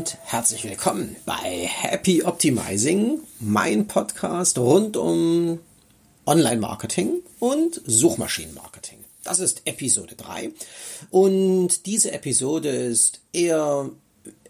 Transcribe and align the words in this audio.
und 0.00 0.16
herzlich 0.24 0.64
willkommen 0.64 1.14
bei 1.26 1.66
Happy 1.66 2.22
Optimizing, 2.22 3.20
mein 3.38 3.86
Podcast 3.86 4.56
rund 4.56 4.96
um 4.96 5.58
Online-Marketing 6.24 7.20
und 7.38 7.82
Suchmaschinenmarketing. 7.84 8.96
Das 9.24 9.40
ist 9.40 9.60
Episode 9.66 10.14
3 10.14 10.52
und 11.10 11.84
diese 11.84 12.12
Episode 12.12 12.70
ist 12.70 13.20
eher 13.34 13.90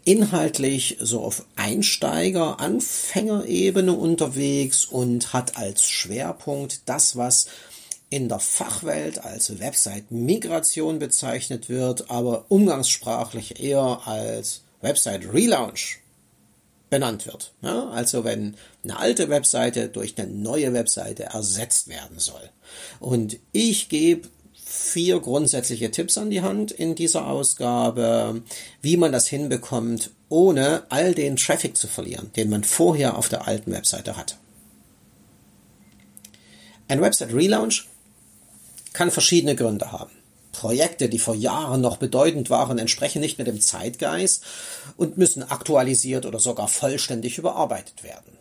inhaltlich 0.05 0.95
so 1.01 1.21
auf 1.21 1.43
Einsteiger, 1.57 2.61
Anfängerebene 2.61 3.91
unterwegs 3.91 4.85
und 4.85 5.33
hat 5.33 5.57
als 5.57 5.83
Schwerpunkt 5.83 6.83
das, 6.85 7.17
was 7.17 7.47
in 8.09 8.29
der 8.29 8.39
Fachwelt 8.39 9.25
als 9.25 9.59
Website-Migration 9.59 10.99
bezeichnet 10.99 11.67
wird, 11.67 12.09
aber 12.09 12.45
umgangssprachlich 12.47 13.61
eher 13.61 14.03
als 14.05 14.61
Website-Relaunch 14.81 15.99
benannt 16.89 17.25
wird. 17.25 17.53
Ja, 17.61 17.89
also 17.89 18.23
wenn 18.23 18.55
eine 18.83 18.99
alte 18.99 19.29
Webseite 19.29 19.87
durch 19.89 20.17
eine 20.17 20.27
neue 20.29 20.73
Webseite 20.73 21.23
ersetzt 21.23 21.87
werden 21.87 22.19
soll. 22.19 22.49
Und 22.99 23.37
ich 23.53 23.89
gebe 23.89 24.27
vier 24.53 25.19
grundsätzliche 25.19 25.91
Tipps 25.91 26.17
an 26.17 26.29
die 26.29 26.41
Hand 26.41 26.71
in 26.71 26.95
dieser 26.95 27.27
Ausgabe, 27.27 28.41
wie 28.81 28.97
man 28.97 29.11
das 29.11 29.27
hinbekommt, 29.27 30.11
ohne 30.29 30.83
all 30.89 31.13
den 31.13 31.35
Traffic 31.35 31.75
zu 31.77 31.87
verlieren, 31.87 32.31
den 32.35 32.49
man 32.49 32.63
vorher 32.63 33.17
auf 33.17 33.29
der 33.29 33.47
alten 33.47 33.71
Webseite 33.71 34.15
hatte. 34.15 34.35
Ein 36.87 37.01
Website 37.01 37.33
Relaunch 37.33 37.87
kann 38.93 39.11
verschiedene 39.11 39.55
Gründe 39.55 39.91
haben. 39.91 40.11
Projekte, 40.51 41.09
die 41.09 41.19
vor 41.19 41.35
Jahren 41.35 41.81
noch 41.81 41.97
bedeutend 41.97 42.49
waren, 42.49 42.77
entsprechen 42.77 43.21
nicht 43.21 43.37
mehr 43.37 43.45
dem 43.45 43.61
Zeitgeist 43.61 44.43
und 44.97 45.17
müssen 45.17 45.43
aktualisiert 45.43 46.25
oder 46.25 46.39
sogar 46.39 46.67
vollständig 46.67 47.37
überarbeitet 47.37 48.03
werden. 48.03 48.37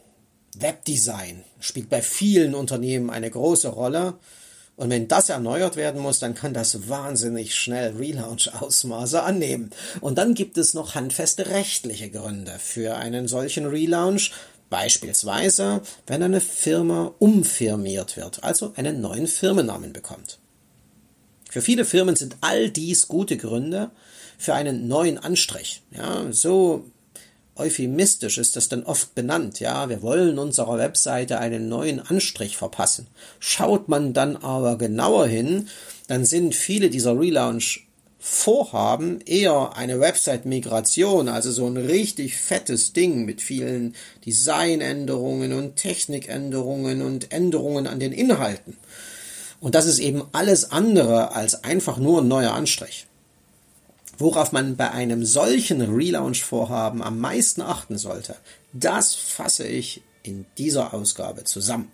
Webdesign 0.57 1.45
spielt 1.61 1.89
bei 1.89 2.03
vielen 2.03 2.55
Unternehmen 2.55 3.11
eine 3.11 3.31
große 3.31 3.69
Rolle. 3.69 4.15
Und 4.77 4.91
wenn 4.91 5.09
das 5.09 5.29
erneuert 5.29 5.77
werden 5.77 6.01
muss, 6.01 6.21
dann 6.21 6.35
kann 6.35 6.55
das 6.55 6.89
wahnsinnig 6.89 7.55
schnell 7.55 7.97
Relaunch-Ausmaße 7.97 9.23
annehmen. 9.23 9.71
Und 10.01 10.17
dann 10.17 10.35
gibt 10.35 10.57
es 10.57 10.75
noch 10.75 10.95
handfeste 10.95 11.49
rechtliche 11.51 12.11
Gründe 12.11 12.53
für 12.59 12.97
einen 12.97 13.29
solchen 13.29 13.67
Relaunch. 13.67 14.33
Beispielsweise, 14.71 15.83
wenn 16.07 16.23
eine 16.23 16.41
Firma 16.41 17.13
umfirmiert 17.19 18.17
wird, 18.17 18.43
also 18.43 18.73
einen 18.77 19.01
neuen 19.01 19.27
Firmennamen 19.27 19.93
bekommt. 19.93 20.40
Für 21.51 21.63
viele 21.63 21.85
Firmen 21.85 22.15
sind 22.15 22.37
all 22.43 22.71
dies 22.71 23.09
gute 23.09 23.37
Gründe 23.37 23.91
für 24.39 24.55
einen 24.55 24.87
neuen 24.87 25.19
Anstrich. 25.19 25.83
Ja, 25.91 26.27
so 26.31 26.85
euphemistisch 27.57 28.39
ist 28.39 28.55
das 28.55 28.69
dann 28.69 28.85
oft 28.85 29.17
benannt. 29.17 29.59
Ja, 29.59 29.89
wir 29.89 30.01
wollen 30.01 30.39
unserer 30.39 30.79
Webseite 30.79 31.39
einen 31.39 31.69
neuen 31.69 31.99
Anstrich 31.99 32.57
verpassen. 32.57 33.09
Schaut 33.41 33.89
man 33.89 34.13
dann 34.13 34.37
aber 34.37 34.79
genauer 34.79 35.27
hin, 35.27 35.69
dann 36.07 36.25
sind 36.25 36.55
viele 36.55 36.89
dieser 36.89 37.19
Relaunch 37.19 37.87
Vorhaben 38.23 39.23
eher 39.23 39.77
eine 39.77 39.99
Website-Migration, 39.99 41.29
also 41.29 41.51
so 41.51 41.67
ein 41.67 41.79
richtig 41.79 42.37
fettes 42.37 42.93
Ding 42.93 43.25
mit 43.25 43.41
vielen 43.41 43.95
Designänderungen 44.27 45.55
und 45.55 45.77
Technikänderungen 45.77 47.01
und 47.01 47.33
Änderungen 47.33 47.87
an 47.87 47.99
den 47.99 48.13
Inhalten. 48.13 48.77
Und 49.61 49.75
das 49.75 49.87
ist 49.87 49.99
eben 49.99 50.25
alles 50.33 50.73
andere 50.73 51.33
als 51.33 51.65
einfach 51.65 51.99
nur 51.99 52.23
ein 52.23 52.29
neuer 52.29 52.53
Anstrich. 52.53 53.07
Worauf 54.19 54.53
man 54.53 54.77
bei 54.77 54.91
einem 54.91 55.25
solchen 55.25 55.81
Relaunch-Vorhaben 55.81 57.03
am 57.03 57.19
meisten 57.21 57.63
achten 57.63 57.97
sollte, 57.97 58.37
das 58.73 59.15
fasse 59.15 59.67
ich 59.67 60.03
in 60.23 60.47
dieser 60.59 60.93
Ausgabe 60.93 61.45
zusammen. 61.45 61.91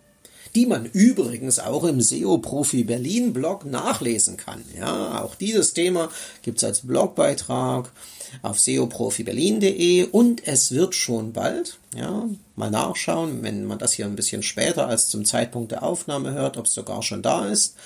Die 0.56 0.64
man 0.64 0.86
übrigens 0.86 1.58
auch 1.58 1.84
im 1.84 2.00
SEO-Profi 2.00 2.84
Berlin 2.84 3.34
Blog 3.34 3.66
nachlesen 3.66 4.38
kann. 4.38 4.64
Ja, 4.74 5.22
auch 5.22 5.34
dieses 5.34 5.74
Thema 5.74 6.08
gibt's 6.40 6.64
als 6.64 6.80
Blogbeitrag 6.80 7.92
auf 8.40 8.58
seoprofiberlin.de 8.58 10.04
und 10.04 10.48
es 10.48 10.72
wird 10.72 10.94
schon 10.94 11.34
bald, 11.34 11.78
ja, 11.94 12.26
mal 12.54 12.70
nachschauen, 12.70 13.42
wenn 13.42 13.66
man 13.66 13.78
das 13.78 13.92
hier 13.92 14.06
ein 14.06 14.16
bisschen 14.16 14.42
später 14.42 14.88
als 14.88 15.10
zum 15.10 15.26
Zeitpunkt 15.26 15.72
der 15.72 15.82
Aufnahme 15.82 16.32
hört, 16.32 16.56
ob 16.56 16.64
es 16.64 16.72
sogar 16.72 17.02
schon 17.02 17.20
da 17.20 17.46
ist, 17.46 17.76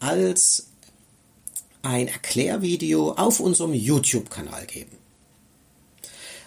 als 0.00 0.68
ein 1.82 2.08
Erklärvideo 2.08 3.12
auf 3.12 3.40
unserem 3.40 3.74
YouTube-Kanal 3.74 4.64
geben. 4.64 4.96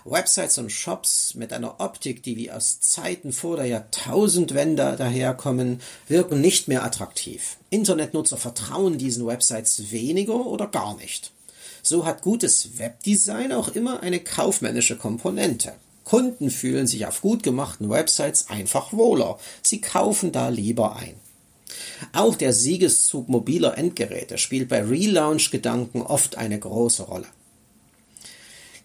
Websites 0.06 0.58
und 0.58 0.72
Shops 0.72 1.36
mit 1.36 1.54
einer 1.54 1.80
Optik, 1.80 2.24
die 2.24 2.38
wie 2.38 2.52
aus 2.52 2.80
Zeiten 2.80 3.32
vor 3.34 3.58
der 3.58 3.66
Jahrtausendwende 3.66 4.96
daherkommen, 4.98 5.82
wirken 6.08 6.42
nicht 6.42 6.68
mehr 6.68 6.84
attraktiv. 6.84 7.58
Internetnutzer 7.70 8.38
vertrauen 8.38 8.98
diesen 8.98 9.26
Websites 9.26 9.92
weniger 9.92 10.46
oder 10.46 10.68
gar 10.68 10.96
nicht. 10.98 11.32
So 11.82 12.06
hat 12.06 12.22
gutes 12.22 12.78
Webdesign 12.78 13.52
auch 13.52 13.70
immer 13.70 14.02
eine 14.02 14.20
kaufmännische 14.20 14.98
Komponente. 14.98 15.74
Kunden 16.04 16.50
fühlen 16.50 16.88
sich 16.88 17.06
auf 17.06 17.22
gut 17.22 17.44
gemachten 17.44 17.90
Websites 17.90 18.50
einfach 18.50 18.94
wohler. 18.94 19.38
Sie 19.62 19.80
kaufen 19.80 20.32
da 20.32 20.50
lieber 20.50 20.96
ein. 20.96 21.16
Auch 22.14 22.36
der 22.36 22.54
Siegeszug 22.54 23.30
mobiler 23.30 23.78
Endgeräte 23.78 24.38
spielt 24.38 24.70
bei 24.70 24.84
Relaunch-Gedanken 24.84 26.02
oft 26.02 26.38
eine 26.38 26.58
große 26.58 27.04
Rolle. 27.04 27.28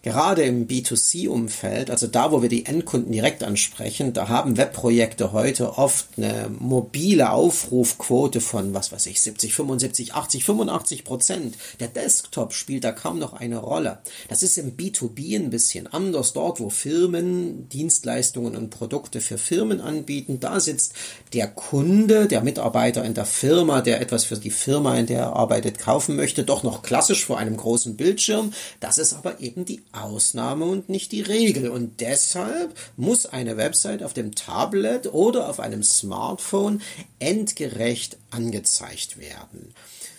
Gerade 0.05 0.43
im 0.43 0.67
B2C-Umfeld, 0.67 1.89
also 1.89 2.05
da, 2.05 2.31
wo 2.31 2.43
wir 2.43 2.47
die 2.47 2.67
Endkunden 2.67 3.11
direkt 3.11 3.43
ansprechen, 3.43 4.13
da 4.13 4.27
haben 4.27 4.55
Webprojekte 4.55 5.31
heute 5.31 5.79
oft 5.79 6.05
eine 6.15 6.47
mobile 6.59 7.31
Aufrufquote 7.31 8.39
von, 8.39 8.75
was 8.75 8.91
weiß 8.91 9.07
ich, 9.07 9.19
70, 9.19 9.55
75, 9.55 10.13
80, 10.13 10.45
85 10.45 11.05
Prozent. 11.05 11.55
Der 11.79 11.87
Desktop 11.87 12.53
spielt 12.53 12.83
da 12.83 12.91
kaum 12.91 13.17
noch 13.17 13.33
eine 13.33 13.57
Rolle. 13.57 13.97
Das 14.29 14.43
ist 14.43 14.59
im 14.59 14.77
B2B 14.77 15.37
ein 15.37 15.49
bisschen 15.49 15.87
anders. 15.87 16.33
Dort, 16.33 16.59
wo 16.59 16.69
Firmen 16.69 17.67
Dienstleistungen 17.69 18.55
und 18.55 18.69
Produkte 18.69 19.21
für 19.21 19.39
Firmen 19.39 19.81
anbieten, 19.81 20.39
da 20.39 20.59
sitzt 20.59 20.93
der 21.33 21.47
Kunde, 21.47 22.27
der 22.27 22.43
Mitarbeiter 22.43 23.03
in 23.03 23.15
der 23.15 23.25
Firma, 23.25 23.81
der 23.81 24.01
etwas 24.01 24.23
für 24.25 24.37
die 24.37 24.51
Firma, 24.51 24.99
in 24.99 25.07
der 25.07 25.21
er 25.21 25.35
arbeitet, 25.35 25.79
kaufen 25.79 26.15
möchte, 26.15 26.43
doch 26.43 26.61
noch 26.61 26.83
klassisch 26.83 27.25
vor 27.25 27.39
einem 27.39 27.57
großen 27.57 27.97
Bildschirm. 27.97 28.53
Das 28.79 28.99
ist 28.99 29.15
aber 29.15 29.39
eben 29.39 29.65
die 29.65 29.81
Ausnahme 30.01 30.65
und 30.65 30.89
nicht 30.89 31.11
die 31.11 31.21
Regel. 31.21 31.69
Und 31.69 32.01
deshalb 32.01 32.75
muss 32.97 33.25
eine 33.25 33.57
Website 33.57 34.03
auf 34.03 34.13
dem 34.13 34.35
Tablet 34.35 35.13
oder 35.13 35.49
auf 35.49 35.59
einem 35.59 35.83
Smartphone 35.83 36.81
endgerecht 37.19 38.17
angezeigt 38.31 39.17
werden 39.17 39.73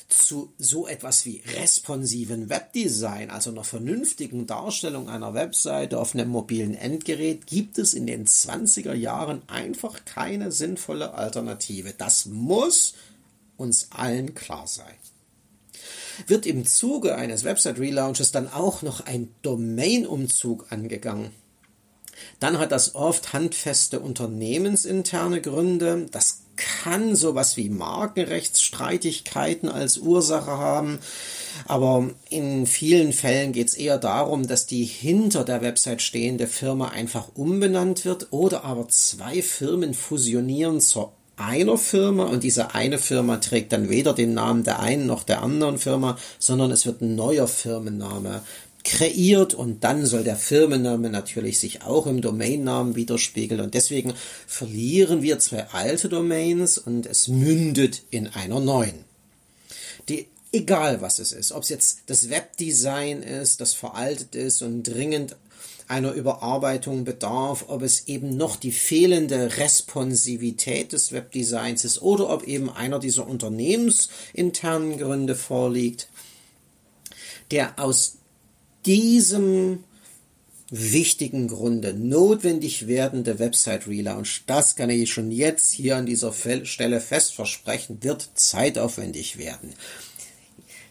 zu 0.08 0.52
so 0.58 0.86
etwas 0.86 1.26
wie 1.26 1.42
responsiven 1.58 2.48
Webdesign, 2.48 3.30
also 3.30 3.50
einer 3.50 3.64
vernünftigen 3.64 4.46
Darstellung 4.46 5.08
einer 5.08 5.34
Webseite 5.34 5.98
auf 5.98 6.14
einem 6.14 6.28
mobilen 6.28 6.74
Endgerät, 6.74 7.46
gibt 7.46 7.78
es 7.78 7.92
in 7.94 8.06
den 8.06 8.26
20er 8.26 8.94
Jahren 8.94 9.42
einfach 9.48 10.04
keine 10.04 10.52
sinnvolle 10.52 11.14
Alternative. 11.14 11.92
Das 11.96 12.26
muss 12.26 12.94
uns 13.56 13.88
allen 13.90 14.34
klar 14.34 14.66
sein 14.66 14.94
wird 16.26 16.46
im 16.46 16.66
Zuge 16.66 17.16
eines 17.16 17.44
Website-Relaunches 17.44 18.32
dann 18.32 18.52
auch 18.52 18.82
noch 18.82 19.06
ein 19.06 19.28
Domain-Umzug 19.42 20.66
angegangen. 20.70 21.30
Dann 22.40 22.58
hat 22.58 22.72
das 22.72 22.94
oft 22.94 23.32
handfeste 23.32 24.00
unternehmensinterne 24.00 25.40
Gründe. 25.40 26.06
Das 26.10 26.42
kann 26.56 27.14
sowas 27.14 27.56
wie 27.56 27.68
Markenrechtsstreitigkeiten 27.68 29.68
als 29.68 29.98
Ursache 29.98 30.52
haben. 30.52 30.98
Aber 31.66 32.10
in 32.30 32.66
vielen 32.66 33.12
Fällen 33.12 33.52
geht 33.52 33.68
es 33.68 33.74
eher 33.74 33.98
darum, 33.98 34.46
dass 34.46 34.66
die 34.66 34.84
hinter 34.84 35.44
der 35.44 35.62
Website 35.62 36.02
stehende 36.02 36.46
Firma 36.46 36.88
einfach 36.88 37.28
umbenannt 37.34 38.04
wird 38.04 38.28
oder 38.30 38.64
aber 38.64 38.88
zwei 38.88 39.42
Firmen 39.42 39.94
fusionieren 39.94 40.80
zur 40.80 41.12
einer 41.36 41.76
Firma 41.78 42.24
und 42.24 42.42
diese 42.42 42.74
eine 42.74 42.98
Firma 42.98 43.36
trägt 43.36 43.72
dann 43.72 43.88
weder 43.88 44.14
den 44.14 44.34
Namen 44.34 44.64
der 44.64 44.80
einen 44.80 45.06
noch 45.06 45.22
der 45.22 45.42
anderen 45.42 45.78
Firma, 45.78 46.18
sondern 46.38 46.70
es 46.70 46.86
wird 46.86 47.02
ein 47.02 47.14
neuer 47.14 47.46
Firmenname 47.46 48.42
kreiert 48.84 49.52
und 49.52 49.82
dann 49.82 50.06
soll 50.06 50.22
der 50.22 50.36
Firmenname 50.36 51.10
natürlich 51.10 51.58
sich 51.58 51.82
auch 51.82 52.06
im 52.06 52.20
Domainnamen 52.20 52.94
widerspiegeln 52.94 53.60
und 53.60 53.74
deswegen 53.74 54.14
verlieren 54.46 55.22
wir 55.22 55.38
zwei 55.40 55.66
alte 55.72 56.08
Domains 56.08 56.78
und 56.78 57.04
es 57.04 57.26
mündet 57.26 58.02
in 58.10 58.28
einer 58.28 58.60
neuen. 58.60 59.04
Die 60.08 60.28
egal 60.52 61.00
was 61.00 61.18
es 61.18 61.32
ist, 61.32 61.52
ob 61.52 61.64
es 61.64 61.68
jetzt 61.68 61.98
das 62.06 62.30
Webdesign 62.30 63.22
ist, 63.22 63.60
das 63.60 63.74
veraltet 63.74 64.34
ist 64.34 64.62
und 64.62 64.84
dringend 64.84 65.36
einer 65.88 66.12
Überarbeitung 66.12 67.04
bedarf, 67.04 67.66
ob 67.68 67.82
es 67.82 68.08
eben 68.08 68.36
noch 68.36 68.56
die 68.56 68.72
fehlende 68.72 69.56
Responsivität 69.58 70.92
des 70.92 71.12
Webdesigns 71.12 71.84
ist 71.84 72.02
oder 72.02 72.30
ob 72.30 72.44
eben 72.44 72.70
einer 72.70 72.98
dieser 72.98 73.26
unternehmensinternen 73.28 74.98
Gründe 74.98 75.34
vorliegt, 75.34 76.08
der 77.50 77.78
aus 77.78 78.18
diesem 78.84 79.84
wichtigen 80.70 81.46
Gründe 81.46 81.94
notwendig 81.94 82.88
werdende 82.88 83.38
Website 83.38 83.86
Relaunch, 83.86 84.42
das 84.46 84.74
kann 84.74 84.90
ich 84.90 85.12
schon 85.12 85.30
jetzt 85.30 85.72
hier 85.72 85.96
an 85.96 86.06
dieser 86.06 86.32
Stelle 86.64 87.00
fest 87.00 87.34
versprechen, 87.34 87.98
wird 88.02 88.30
zeitaufwendig 88.34 89.38
werden. 89.38 89.74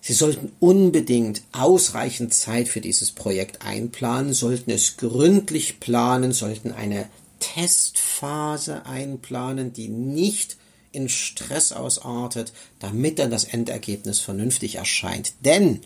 Sie 0.07 0.13
sollten 0.13 0.52
unbedingt 0.60 1.42
ausreichend 1.52 2.31
Zeit 2.31 2.68
für 2.68 2.80
dieses 2.80 3.12
Projekt 3.12 3.63
einplanen, 3.63 4.34
sollten 4.34 4.69
es 4.69 4.98
gründlich 4.98 5.80
planen, 5.80 6.31
sollten 6.31 6.72
eine 6.72 7.07
Testphase 7.40 8.86
einplanen, 8.86 9.74
die 9.74 9.88
nicht 9.88 10.57
in 10.92 11.10
Stress 11.10 11.72
ausartet, 11.72 12.54
damit 12.78 13.18
dann 13.18 13.31
das 13.31 13.46
Endergebnis 13.46 14.19
vernünftig 14.19 14.75
erscheint. 14.75 15.34
Denn 15.44 15.81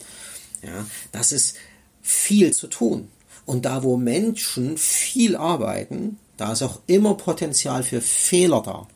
ja, 0.62 0.86
das 1.12 1.32
ist 1.32 1.56
viel 2.02 2.52
zu 2.52 2.66
tun. 2.66 3.08
Und 3.46 3.64
da, 3.64 3.82
wo 3.84 3.96
Menschen 3.96 4.76
viel 4.76 5.34
arbeiten, 5.34 6.18
da 6.36 6.52
ist 6.52 6.60
auch 6.60 6.80
immer 6.86 7.14
Potenzial 7.14 7.82
für 7.82 8.02
Fehler 8.02 8.60
da. 8.60 8.86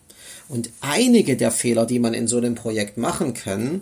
Und 0.50 0.68
einige 0.82 1.38
der 1.38 1.50
Fehler, 1.50 1.86
die 1.86 1.98
man 1.98 2.12
in 2.12 2.28
so 2.28 2.36
einem 2.36 2.56
Projekt 2.56 2.98
machen 2.98 3.32
kann, 3.32 3.80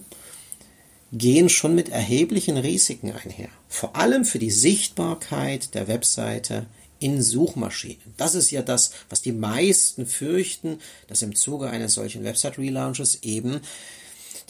gehen 1.13 1.49
schon 1.49 1.75
mit 1.75 1.91
erheblichen 1.91 2.57
Risiken 2.57 3.13
einher. 3.13 3.49
Vor 3.69 3.97
allem 3.97 4.25
für 4.25 4.39
die 4.39 4.51
Sichtbarkeit 4.51 5.75
der 5.75 5.87
Webseite 5.87 6.67
in 6.99 7.21
Suchmaschinen. 7.21 8.15
Das 8.17 8.35
ist 8.35 8.51
ja 8.51 8.63
das, 8.63 8.93
was 9.11 9.23
die 9.23 9.33
meisten 9.33 10.07
fürchten, 10.07 10.79
dass 11.09 11.23
im 11.23 11.35
Zuge 11.35 11.69
eines 11.69 11.95
solchen 11.95 12.25
Website-Relaunches 12.25 13.23
eben 13.23 13.61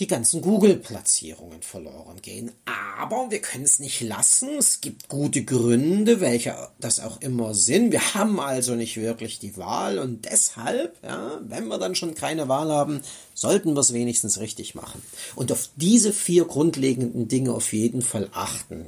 die 0.03 0.09
ganzen 0.09 0.43
Google-Platzierungen 0.43 1.63
verloren 1.63 2.21
gehen. 2.23 2.51
Aber 2.99 3.31
wir 3.31 3.41
können 3.41 3.63
es 3.63 3.79
nicht 3.79 4.01
lassen. 4.01 4.49
Es 4.59 4.81
gibt 4.81 5.09
gute 5.09 5.45
Gründe, 5.45 6.21
welche 6.21 6.57
das 6.81 6.99
auch 6.99 7.21
immer 7.21 7.55
sind. 7.55 7.93
Wir 7.93 8.13
haben 8.15 8.41
also 8.41 8.75
nicht 8.75 8.97
wirklich 8.97 9.39
die 9.39 9.57
Wahl 9.57 10.01
und 10.01 10.25
deshalb, 10.25 10.97
ja, 11.05 11.41
wenn 11.47 11.69
wir 11.69 11.79
dann 11.79 11.95
schon 11.95 12.17
keine 12.17 12.49
Wahl 12.49 12.73
haben, 12.73 13.01
sollten 13.33 13.75
wir 13.75 13.81
es 13.81 13.93
wenigstens 13.93 14.41
richtig 14.41 14.75
machen. 14.75 15.01
Und 15.37 15.53
auf 15.53 15.69
diese 15.77 16.13
vier 16.13 16.47
grundlegenden 16.47 17.29
Dinge 17.29 17.53
auf 17.53 17.73
jeden 17.73 18.03
Fall 18.03 18.29
achten. 18.33 18.87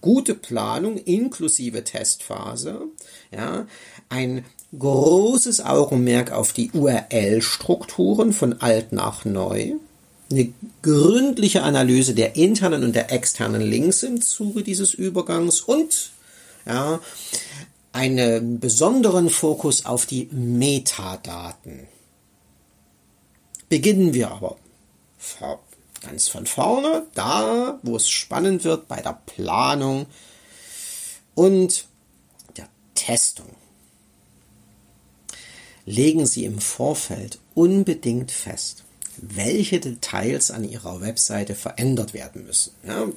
Gute 0.00 0.34
Planung 0.34 0.96
inklusive 0.96 1.84
Testphase, 1.84 2.86
ja, 3.30 3.66
ein 4.08 4.46
großes 4.78 5.62
Augenmerk 5.62 6.32
auf 6.32 6.54
die 6.54 6.70
URL-Strukturen 6.72 8.32
von 8.32 8.62
alt 8.62 8.92
nach 8.92 9.26
neu, 9.26 9.74
eine 10.30 10.52
gründliche 10.82 11.62
Analyse 11.62 12.14
der 12.14 12.36
internen 12.36 12.82
und 12.82 12.94
der 12.94 13.12
externen 13.12 13.62
Links 13.62 14.02
im 14.02 14.20
Zuge 14.20 14.62
dieses 14.62 14.94
Übergangs 14.94 15.60
und 15.60 16.10
ja, 16.66 17.00
einen 17.92 18.58
besonderen 18.58 19.30
Fokus 19.30 19.84
auf 19.86 20.06
die 20.06 20.28
Metadaten. 20.32 21.86
Beginnen 23.68 24.14
wir 24.14 24.30
aber 24.30 24.56
ganz 26.02 26.28
von 26.28 26.46
vorne, 26.46 27.06
da, 27.14 27.78
wo 27.82 27.96
es 27.96 28.08
spannend 28.08 28.64
wird, 28.64 28.88
bei 28.88 29.00
der 29.00 29.20
Planung 29.26 30.06
und 31.34 31.86
der 32.56 32.68
Testung. 32.94 33.48
Legen 35.86 36.26
Sie 36.26 36.44
im 36.44 36.60
Vorfeld 36.60 37.38
unbedingt 37.54 38.30
fest, 38.30 38.83
welche 39.18 39.80
Details 39.80 40.50
an 40.50 40.64
Ihrer 40.64 41.00
Webseite 41.00 41.54
verändert 41.54 42.14
werden 42.14 42.44
müssen. 42.44 42.72
Ja, 42.86 43.08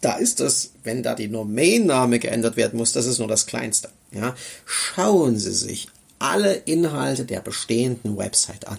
da 0.00 0.16
ist 0.16 0.40
das, 0.40 0.72
wenn 0.82 1.02
da 1.02 1.14
die 1.14 1.30
Domain-Name 1.30 2.18
geändert 2.18 2.56
werden 2.56 2.78
muss, 2.78 2.92
das 2.92 3.06
ist 3.06 3.18
nur 3.18 3.28
das 3.28 3.46
Kleinste. 3.46 3.88
Ja, 4.10 4.34
schauen 4.66 5.38
Sie 5.38 5.52
sich 5.52 5.88
alle 6.18 6.54
Inhalte 6.54 7.24
der 7.24 7.40
bestehenden 7.40 8.16
Website 8.16 8.68
an. 8.68 8.78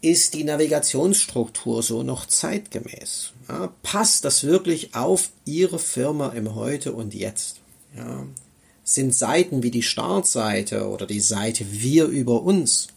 Ist 0.00 0.34
die 0.34 0.44
Navigationsstruktur 0.44 1.82
so 1.82 2.02
noch 2.02 2.26
zeitgemäß? 2.26 3.32
Ja, 3.48 3.72
passt 3.82 4.24
das 4.24 4.42
wirklich 4.42 4.94
auf 4.94 5.30
Ihre 5.44 5.78
Firma 5.78 6.30
im 6.30 6.54
Heute 6.54 6.92
und 6.92 7.14
Jetzt? 7.14 7.60
Ja, 7.96 8.26
sind 8.84 9.14
Seiten 9.14 9.62
wie 9.62 9.70
die 9.70 9.82
Startseite 9.82 10.88
oder 10.88 11.06
die 11.06 11.20
Seite 11.20 11.66
Wir 11.70 12.06
über 12.06 12.42
uns 12.42 12.88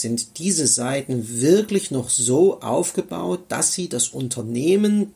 sind 0.00 0.38
diese 0.38 0.66
Seiten 0.66 1.40
wirklich 1.40 1.90
noch 1.90 2.10
so 2.10 2.60
aufgebaut, 2.60 3.40
dass 3.48 3.72
sie 3.72 3.88
das 3.88 4.08
Unternehmen 4.08 5.12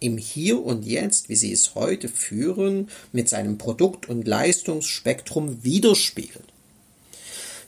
im 0.00 0.18
Hier 0.18 0.64
und 0.64 0.84
Jetzt, 0.84 1.28
wie 1.28 1.36
sie 1.36 1.52
es 1.52 1.74
heute 1.74 2.08
führen, 2.08 2.88
mit 3.12 3.28
seinem 3.28 3.58
Produkt- 3.58 4.08
und 4.08 4.26
Leistungsspektrum 4.26 5.62
widerspiegelt. 5.62 6.44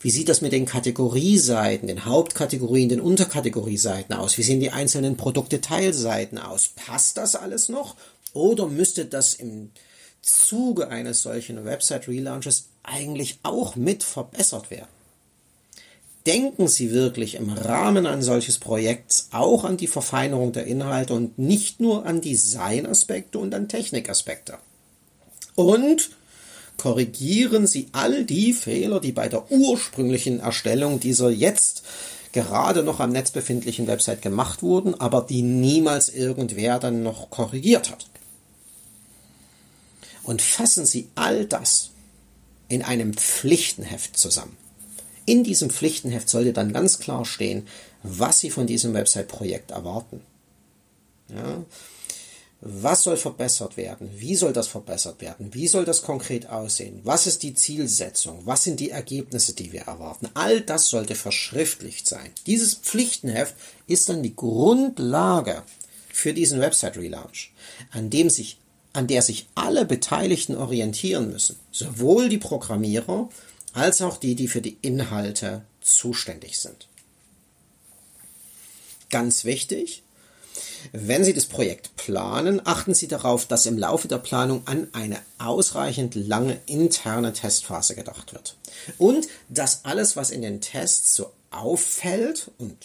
Wie 0.01 0.11
sieht 0.11 0.29
das 0.29 0.43
mit 0.43 0.53
den 0.53 0.67
Kategorieseiten, 0.67 1.89
den 1.89 2.05
Hauptkategorien, 2.05 2.91
den 2.91 3.01
Unterkategorieseiten 3.01 4.15
aus? 4.15 4.37
Wie 4.37 4.43
sehen 4.43 4.61
die 4.61 4.71
einzelnen 4.71 5.17
Produktdetailseiten 5.17 6.37
aus? 6.37 6.69
Passt 6.77 7.17
das 7.17 7.37
alles 7.37 7.71
noch? 7.71 7.97
Oder 8.35 8.67
müsste 8.67 9.07
das 9.07 9.33
im 9.33 9.71
Zuge 10.21 10.89
eines 10.89 11.23
solchen 11.23 11.65
Website-Relaunches 11.65 12.67
eigentlich 12.83 13.39
auch 13.45 13.77
mit 13.77 14.03
verbessert 14.03 14.71
werden? 14.71 14.94
Denken 16.27 16.69
Sie 16.69 16.93
wirklich 16.93 17.35
im 17.35 17.51
Rahmen 17.51 18.07
eines 18.07 18.27
solches 18.27 18.59
Projekts 18.59 19.29
auch 19.33 19.65
an 19.65 19.77
die 19.77 19.87
Verfeinerung 19.87 20.53
der 20.53 20.67
Inhalte 20.67 21.15
und 21.15 21.39
nicht 21.39 21.81
nur 21.81 22.07
an 22.07 22.21
Designaspekte 22.21 23.39
und 23.39 23.55
an 23.55 23.69
Technikaspekte. 23.69 24.59
Und 25.55 26.11
korrigieren 26.79 27.67
Sie 27.67 27.89
all 27.93 28.25
die 28.25 28.53
Fehler, 28.53 29.01
die 29.01 29.13
bei 29.13 29.29
der 29.29 29.51
ursprünglichen 29.51 30.41
Erstellung 30.41 30.99
dieser 30.99 31.31
jetzt 31.31 31.83
gerade 32.33 32.83
noch 32.83 33.01
am 33.01 33.13
Netz 33.13 33.31
befindlichen 33.31 33.87
Website 33.87 34.23
gemacht 34.23 34.63
wurden, 34.63 35.01
aber 35.01 35.23
die 35.23 35.43
niemals 35.43 36.09
irgendwer 36.09 36.81
dann 36.81 37.03
noch 37.03 37.31
korrigiert 37.31 37.91
hat. 37.91 38.07
Und 40.25 40.43
fassen 40.43 40.87
Sie 40.87 41.09
all 41.15 41.45
das 41.45 41.91
in 42.69 42.83
einem 42.83 43.13
Pflichtenheft 43.13 44.17
zusammen. 44.17 44.57
In 45.27 45.45
diesem 45.45 45.71
Pflichtenheft 45.71 46.29
sollte 46.29 46.53
dann 46.53 46.73
ganz 46.73 46.99
klar 46.99 47.25
stehen, 47.25 47.67
was 48.03 48.41
Sie 48.41 48.51
von 48.51 48.67
diesem 48.67 48.95
Website-Projekt 48.95 49.71
erwarten. 49.71 50.21
Ja? 51.29 51.65
Was 52.67 53.03
soll 53.03 53.19
verbessert 53.19 53.77
werden? 53.77 54.09
Wie 54.17 54.35
soll 54.37 54.55
das 54.55 54.69
verbessert 54.69 55.21
werden? 55.21 55.53
Wie 55.53 55.69
soll 55.69 55.85
das 55.85 56.01
konkret 56.01 56.49
aussehen? 56.49 57.01
Was 57.05 57.27
ist 57.27 57.43
die 57.43 57.53
Zielsetzung? 57.53 58.41
Was 58.47 58.65
sind 58.65 58.81
die 58.81 58.89
Ergebnisse, 58.89 59.53
die 59.53 59.73
wir 59.73 59.83
erwarten? 59.83 60.31
All 60.33 60.63
das 60.63 60.89
sollte 60.89 61.15
verschriftlicht 61.15 62.07
sein. 62.07 62.31
Dieses 62.47 62.75
Pflichtenheft 62.75 63.55
ist 63.87 64.09
dann 64.09 64.23
die 64.23 64.35
Grundlage 64.35 65.63
für 66.09 66.33
diesen 66.33 66.59
Website 66.61 66.97
Relaunch, 66.97 67.53
an 67.91 68.11
an 68.95 69.07
der 69.09 69.23
sich 69.23 69.47
alle 69.55 69.85
Beteiligten 69.85 70.57
orientieren 70.57 71.31
müssen, 71.31 71.57
sowohl 71.71 72.31
die 72.31 72.39
Programmierer 72.39 73.29
als 73.75 74.01
auch 74.01 74.17
die, 74.17 74.35
die 74.35 74.49
für 74.49 74.63
die 74.63 74.79
Inhalte 74.81 75.63
zuständig 75.81 76.59
sind. 76.59 76.89
Ganz 79.11 79.45
wichtig, 79.45 80.03
wenn 80.93 81.25
Sie 81.25 81.33
das 81.33 81.47
Projekt 81.47 81.97
planen, 81.97 82.61
achten 82.65 82.95
Sie 82.95 83.09
darauf, 83.09 83.47
dass 83.47 83.67
im 83.67 83.79
Laufe 83.79 84.09
der 84.09 84.19
Planung 84.19 84.67
an 84.67 84.89
eine 84.93 85.19
ausreichend 85.39 86.15
lange 86.15 86.61
interne 86.67 87.33
Testphase 87.33 87.95
gedacht 87.95 88.33
wird. 88.33 88.57
Und 88.99 89.29
dass 89.49 89.85
alles, 89.85 90.17
was 90.17 90.31
in 90.31 90.43
den 90.43 90.61
Tests 90.61 91.15
so 91.15 91.33
auffällt 91.51 92.51
und 92.59 92.77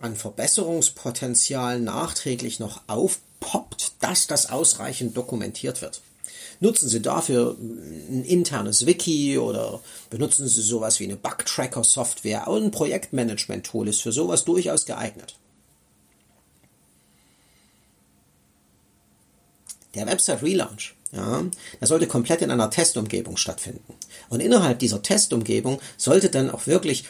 an 0.00 0.16
Verbesserungspotenzial 0.16 1.80
nachträglich 1.80 2.60
noch 2.60 2.82
aufpoppt, 2.86 3.92
dass 4.00 4.26
das 4.26 4.50
ausreichend 4.50 5.16
dokumentiert 5.16 5.82
wird. 5.82 6.02
Nutzen 6.60 6.88
Sie 6.88 7.02
dafür 7.02 7.56
ein 7.58 8.24
internes 8.24 8.86
Wiki 8.86 9.38
oder 9.38 9.80
benutzen 10.10 10.48
Sie 10.48 10.62
sowas 10.62 11.00
wie 11.00 11.04
eine 11.04 11.16
Bug-Tracker-Software. 11.16 12.48
Auch 12.48 12.56
ein 12.56 12.70
Projektmanagement-Tool 12.70 13.88
ist 13.88 14.02
für 14.02 14.12
sowas 14.12 14.44
durchaus 14.44 14.86
geeignet. 14.86 15.36
Der 19.94 20.06
Website 20.06 20.42
Relaunch, 20.42 20.94
ja, 21.12 21.44
der 21.80 21.88
sollte 21.88 22.06
komplett 22.06 22.42
in 22.42 22.50
einer 22.50 22.70
Testumgebung 22.70 23.36
stattfinden. 23.36 23.94
Und 24.28 24.40
innerhalb 24.40 24.78
dieser 24.78 25.02
Testumgebung 25.02 25.80
sollte 25.96 26.28
dann 26.28 26.50
auch 26.50 26.66
wirklich 26.66 27.04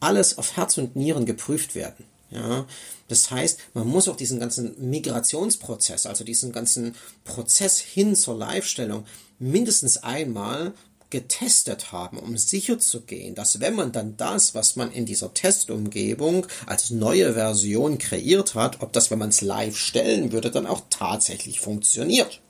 alles 0.00 0.38
auf 0.38 0.56
Herz 0.56 0.78
und 0.78 0.94
Nieren 0.96 1.26
geprüft 1.26 1.74
werden. 1.74 2.04
Ja, 2.30 2.66
das 3.08 3.30
heißt, 3.30 3.58
man 3.72 3.88
muss 3.88 4.06
auch 4.06 4.16
diesen 4.16 4.38
ganzen 4.38 4.90
Migrationsprozess, 4.90 6.04
also 6.04 6.24
diesen 6.24 6.52
ganzen 6.52 6.94
Prozess 7.24 7.78
hin 7.78 8.14
zur 8.14 8.36
Live-Stellung 8.36 9.06
mindestens 9.38 9.96
einmal 9.98 10.74
getestet 11.10 11.90
haben, 11.90 12.18
um 12.18 12.36
sicher 12.36 12.78
zu 12.78 13.00
gehen, 13.00 13.34
dass 13.34 13.60
wenn 13.60 13.74
man 13.74 13.92
dann 13.92 14.18
das, 14.18 14.54
was 14.54 14.76
man 14.76 14.92
in 14.92 15.06
dieser 15.06 15.32
Testumgebung 15.32 16.46
als 16.66 16.90
neue 16.90 17.32
Version 17.32 17.96
kreiert 17.96 18.54
hat, 18.54 18.82
ob 18.82 18.92
das, 18.92 19.10
wenn 19.10 19.18
man 19.18 19.30
es 19.30 19.40
live 19.40 19.76
stellen 19.76 20.32
würde, 20.32 20.50
dann 20.50 20.66
auch 20.66 20.82
tatsächlich 20.90 21.60
funktioniert. 21.60 22.42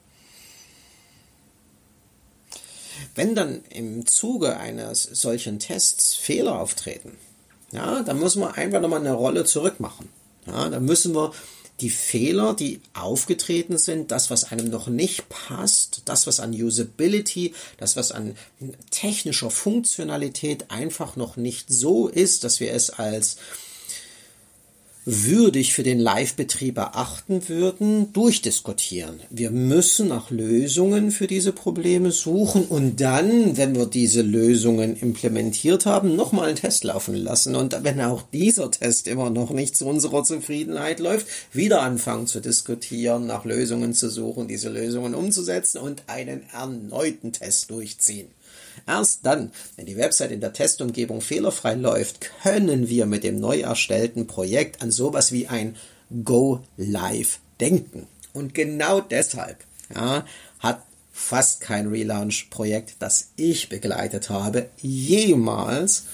Wenn 3.14 3.37
dann 3.37 3.62
im 3.70 4.06
Zuge 4.06 4.56
eines 4.56 5.04
solchen 5.04 5.61
Tests 5.61 6.14
Fehler 6.14 6.61
auftreten, 6.61 7.16
ja, 7.72 8.02
dann 8.02 8.18
müssen 8.18 8.40
wir 8.40 8.54
einfach 8.54 8.80
nochmal 8.80 9.00
eine 9.00 9.12
Rolle 9.12 9.44
zurück 9.44 9.80
machen. 9.80 10.08
Ja, 10.46 10.68
dann 10.68 10.84
müssen 10.84 11.14
wir 11.14 11.32
die 11.80 11.90
Fehler, 11.90 12.54
die 12.54 12.80
aufgetreten 12.92 13.78
sind, 13.78 14.10
das, 14.10 14.30
was 14.30 14.50
einem 14.50 14.68
noch 14.68 14.88
nicht 14.88 15.28
passt, 15.28 16.02
das, 16.06 16.26
was 16.26 16.40
an 16.40 16.52
Usability, 16.52 17.54
das, 17.76 17.96
was 17.96 18.10
an 18.10 18.37
technischer 18.90 19.50
Funktionalität 19.50 20.70
einfach 20.70 21.14
noch 21.14 21.37
nicht 21.37 21.70
so 21.70 22.08
ist, 22.08 22.42
dass 22.42 22.58
wir 22.58 22.72
es 22.72 22.90
als 22.90 23.37
würdig 25.11 25.73
für 25.73 25.83
den 25.83 25.99
Live-Betrieb 25.99 26.77
erachten 26.77 27.49
würden, 27.49 28.12
durchdiskutieren. 28.12 29.21
Wir 29.31 29.50
müssen 29.50 30.09
nach 30.09 30.31
Lösungen 30.31 31.11
für 31.11 31.27
diese 31.27 31.53
Probleme 31.53 32.11
suchen 32.11 32.67
und 32.67 33.00
dann, 33.00 33.57
wenn 33.57 33.75
wir 33.75 33.87
diese 33.87 34.21
Lösungen 34.21 34.97
implementiert 34.97 35.87
haben, 35.87 36.15
nochmal 36.15 36.49
einen 36.49 36.57
Test 36.57 36.85
laufen 36.85 37.15
lassen. 37.15 37.57
Und 37.57 37.75
wenn 37.85 38.03
auch 38.03 38.21
dieser 38.21 38.71
Test 38.71 39.09
immer 39.09 39.31
noch 39.31 39.50
nicht 39.50 39.77
zu 39.77 39.87
unserer 39.87 40.25
Zufriedenheit 40.25 41.00
läuft, 41.00 41.27
wieder 41.55 41.81
anfangen 41.81 42.27
zu 42.27 42.41
diskutieren, 42.41 43.27
nach 43.27 43.47
Lösungen 43.47 43.95
zu 43.95 44.11
suchen, 44.11 44.47
diese 44.47 44.69
Lösungen 44.69 45.15
umzusetzen 45.15 45.79
und 45.79 46.03
einen 46.09 46.43
erneuten 46.53 47.33
Test 47.33 47.71
durchziehen. 47.71 48.29
Erst 48.87 49.26
dann, 49.26 49.52
wenn 49.76 49.87
die 49.87 49.97
Website 49.97 50.30
in 50.30 50.40
der 50.40 50.52
Testumgebung 50.52 51.20
fehlerfrei 51.20 51.75
läuft, 51.75 52.20
können 52.42 52.88
wir 52.88 53.06
mit 53.06 53.25
dem 53.25 53.40
neu 53.40 53.61
erstellten 53.61 54.26
Projekt 54.26 54.82
an 54.82 54.90
sowas 54.90 55.32
wie 55.32 55.49
ein 55.49 55.76
Go 56.25 56.61
Live 56.76 57.40
denken. 57.61 58.06
Und 58.32 58.54
genau 58.54 59.00
deshalb 59.00 59.64
ja, 59.94 60.25
hat 60.61 60.82
fast 61.12 61.61
kein 61.61 61.88
Relaunch-Projekt, 61.88 62.97
das 63.00 63.30
ich 63.37 63.68
begleitet 63.68 64.30
habe, 64.30 64.68
jemals 64.80 66.04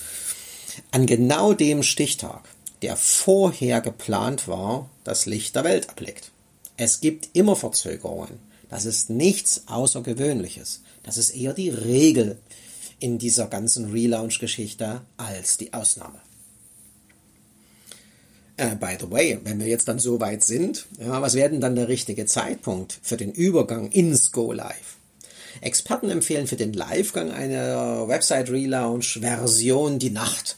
an 0.91 1.07
genau 1.07 1.53
dem 1.53 1.83
Stichtag, 1.83 2.43
der 2.83 2.97
vorher 2.97 3.81
geplant 3.81 4.49
war, 4.49 4.89
das 5.05 5.27
Licht 5.27 5.55
der 5.55 5.65
Welt 5.65 5.89
erblickt. 5.89 6.33
Es 6.77 7.01
gibt 7.01 7.29
immer 7.35 7.55
Verzögerungen. 7.55 8.39
Das 8.71 8.87
ist 8.87 9.11
nichts 9.11 9.65
Außergewöhnliches. 9.67 10.81
Das 11.05 11.17
ist 11.17 11.31
eher 11.31 11.53
die 11.53 11.69
Regel 11.69 12.39
in 13.05 13.19
dieser 13.19 13.49
ganzen 13.49 13.93
Relaunch-Geschichte 13.93 15.03
als 15.19 15.59
die 15.59 15.75
Ausnahme. 15.75 16.23
Äh, 18.57 18.77
by 18.77 18.97
the 18.99 19.11
way, 19.11 19.39
wenn 19.45 19.61
wir 19.61 19.67
jetzt 19.67 19.89
dann 19.89 19.99
so 19.99 20.21
weit 20.21 20.43
sind, 20.43 20.87
ja, 20.99 21.21
was 21.21 21.35
wäre 21.35 21.51
denn 21.51 21.61
dann 21.61 21.77
der 21.77 21.89
richtige 21.89 22.25
Zeitpunkt 22.25 22.99
für 23.03 23.19
den 23.19 23.31
Übergang 23.31 23.91
ins 23.91 24.33
Go 24.33 24.53
Live? 24.53 24.97
Experten 25.61 26.09
empfehlen 26.09 26.47
für 26.47 26.57
den 26.57 26.73
Livegang 26.73 27.31
einer 27.31 28.09
Website-Relaunch-Version 28.09 29.99
die 29.99 30.09
Nacht. 30.09 30.57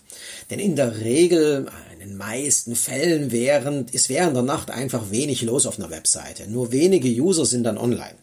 Denn 0.49 0.61
in 0.61 0.77
der 0.77 1.01
Regel, 1.01 1.67
in 1.95 1.99
den 1.99 2.17
meisten 2.17 2.77
Fällen, 2.77 3.33
während, 3.33 3.91
ist 3.91 4.09
während 4.09 4.37
der 4.37 4.45
Nacht 4.45 4.71
einfach 4.71 5.11
wenig 5.11 5.43
los 5.43 5.67
auf 5.67 5.81
einer 5.81 5.91
Webseite. 5.91 6.49
Nur 6.49 6.71
wenige 6.71 7.09
User 7.09 7.45
sind 7.45 7.65
dann 7.65 7.77
online. 7.77 8.15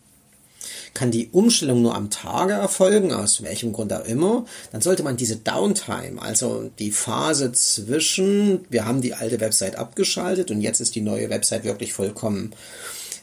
Kann 0.93 1.11
die 1.11 1.29
Umstellung 1.31 1.81
nur 1.81 1.95
am 1.95 2.09
Tage 2.09 2.53
erfolgen, 2.53 3.13
aus 3.13 3.41
welchem 3.41 3.73
Grund 3.73 3.91
auch 3.93 4.05
immer, 4.05 4.45
dann 4.71 4.81
sollte 4.81 5.03
man 5.03 5.17
diese 5.17 5.37
Downtime, 5.37 6.21
also 6.21 6.69
die 6.77 6.91
Phase 6.91 7.51
zwischen, 7.51 8.65
wir 8.69 8.85
haben 8.85 9.01
die 9.01 9.15
alte 9.15 9.39
Website 9.39 9.75
abgeschaltet 9.75 10.51
und 10.51 10.61
jetzt 10.61 10.79
ist 10.81 10.95
die 10.95 11.01
neue 11.01 11.29
Website 11.29 11.63
wirklich 11.63 11.93
vollkommen 11.93 12.53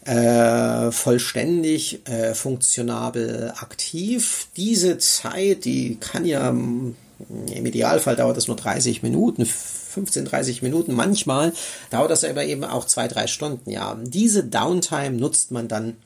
äh, 0.05 0.91
vollständig 0.91 2.09
äh, 2.09 2.35
funktionabel 2.35 3.53
aktiv. 3.57 4.49
Diese 4.57 4.99
Zeit, 4.99 5.65
die 5.65 5.99
kann 6.01 6.25
ja 6.25 6.49
im 6.49 7.67
Idealfall 7.67 8.17
dauert 8.17 8.37
das 8.37 8.49
nur 8.49 8.57
30 8.57 9.03
Minuten, 9.03 9.45
15, 9.45 10.25
30 10.25 10.63
Minuten. 10.63 10.95
Manchmal 10.95 11.53
dauert 11.91 12.11
das 12.11 12.25
aber 12.25 12.45
eben 12.45 12.65
auch 12.65 12.87
zwei, 12.87 13.09
drei 13.09 13.27
Stunden. 13.27 13.71
Ja, 13.71 13.99
diese 14.03 14.45
Downtime 14.45 15.13
nutzt 15.13 15.51
man 15.51 15.69
dann 15.69 15.97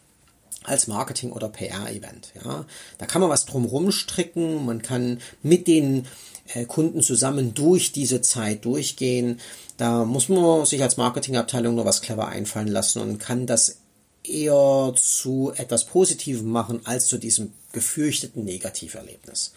als 0.65 0.87
Marketing- 0.87 1.33
oder 1.33 1.49
PR-Event. 1.49 2.33
Ja. 2.45 2.65
Da 2.99 3.07
kann 3.07 3.21
man 3.21 3.31
was 3.31 3.47
drumherum 3.47 3.93
stricken, 3.93 4.67
man 4.67 4.83
kann 4.83 5.21
mit 5.43 5.67
den 5.67 6.07
äh, 6.53 6.65
Kunden 6.65 7.03
zusammen 7.03 7.55
durch 7.55 7.93
diese 7.93 8.21
Zeit 8.21 8.65
durchgehen. 8.65 9.41
Da 9.77 10.05
muss 10.05 10.29
man 10.29 10.67
sich 10.67 10.83
als 10.83 10.97
Marketingabteilung 10.97 11.75
nur 11.75 11.85
was 11.85 12.03
clever 12.03 12.29
einfallen 12.29 12.69
lassen 12.69 13.01
und 13.01 13.19
kann 13.19 13.47
das 13.47 13.79
eher 14.25 14.95
zu 14.97 15.53
etwas 15.55 15.85
Positivem 15.85 16.49
machen 16.49 16.81
als 16.85 17.07
zu 17.07 17.19
diesem 17.19 17.53
gefürchteten 17.73 18.45
Negativerlebnis. 18.45 19.53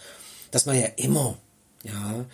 Dass 0.52 0.66
man 0.66 0.80
ja 0.80 0.88
immer 0.98 1.38
ja, 1.84 2.26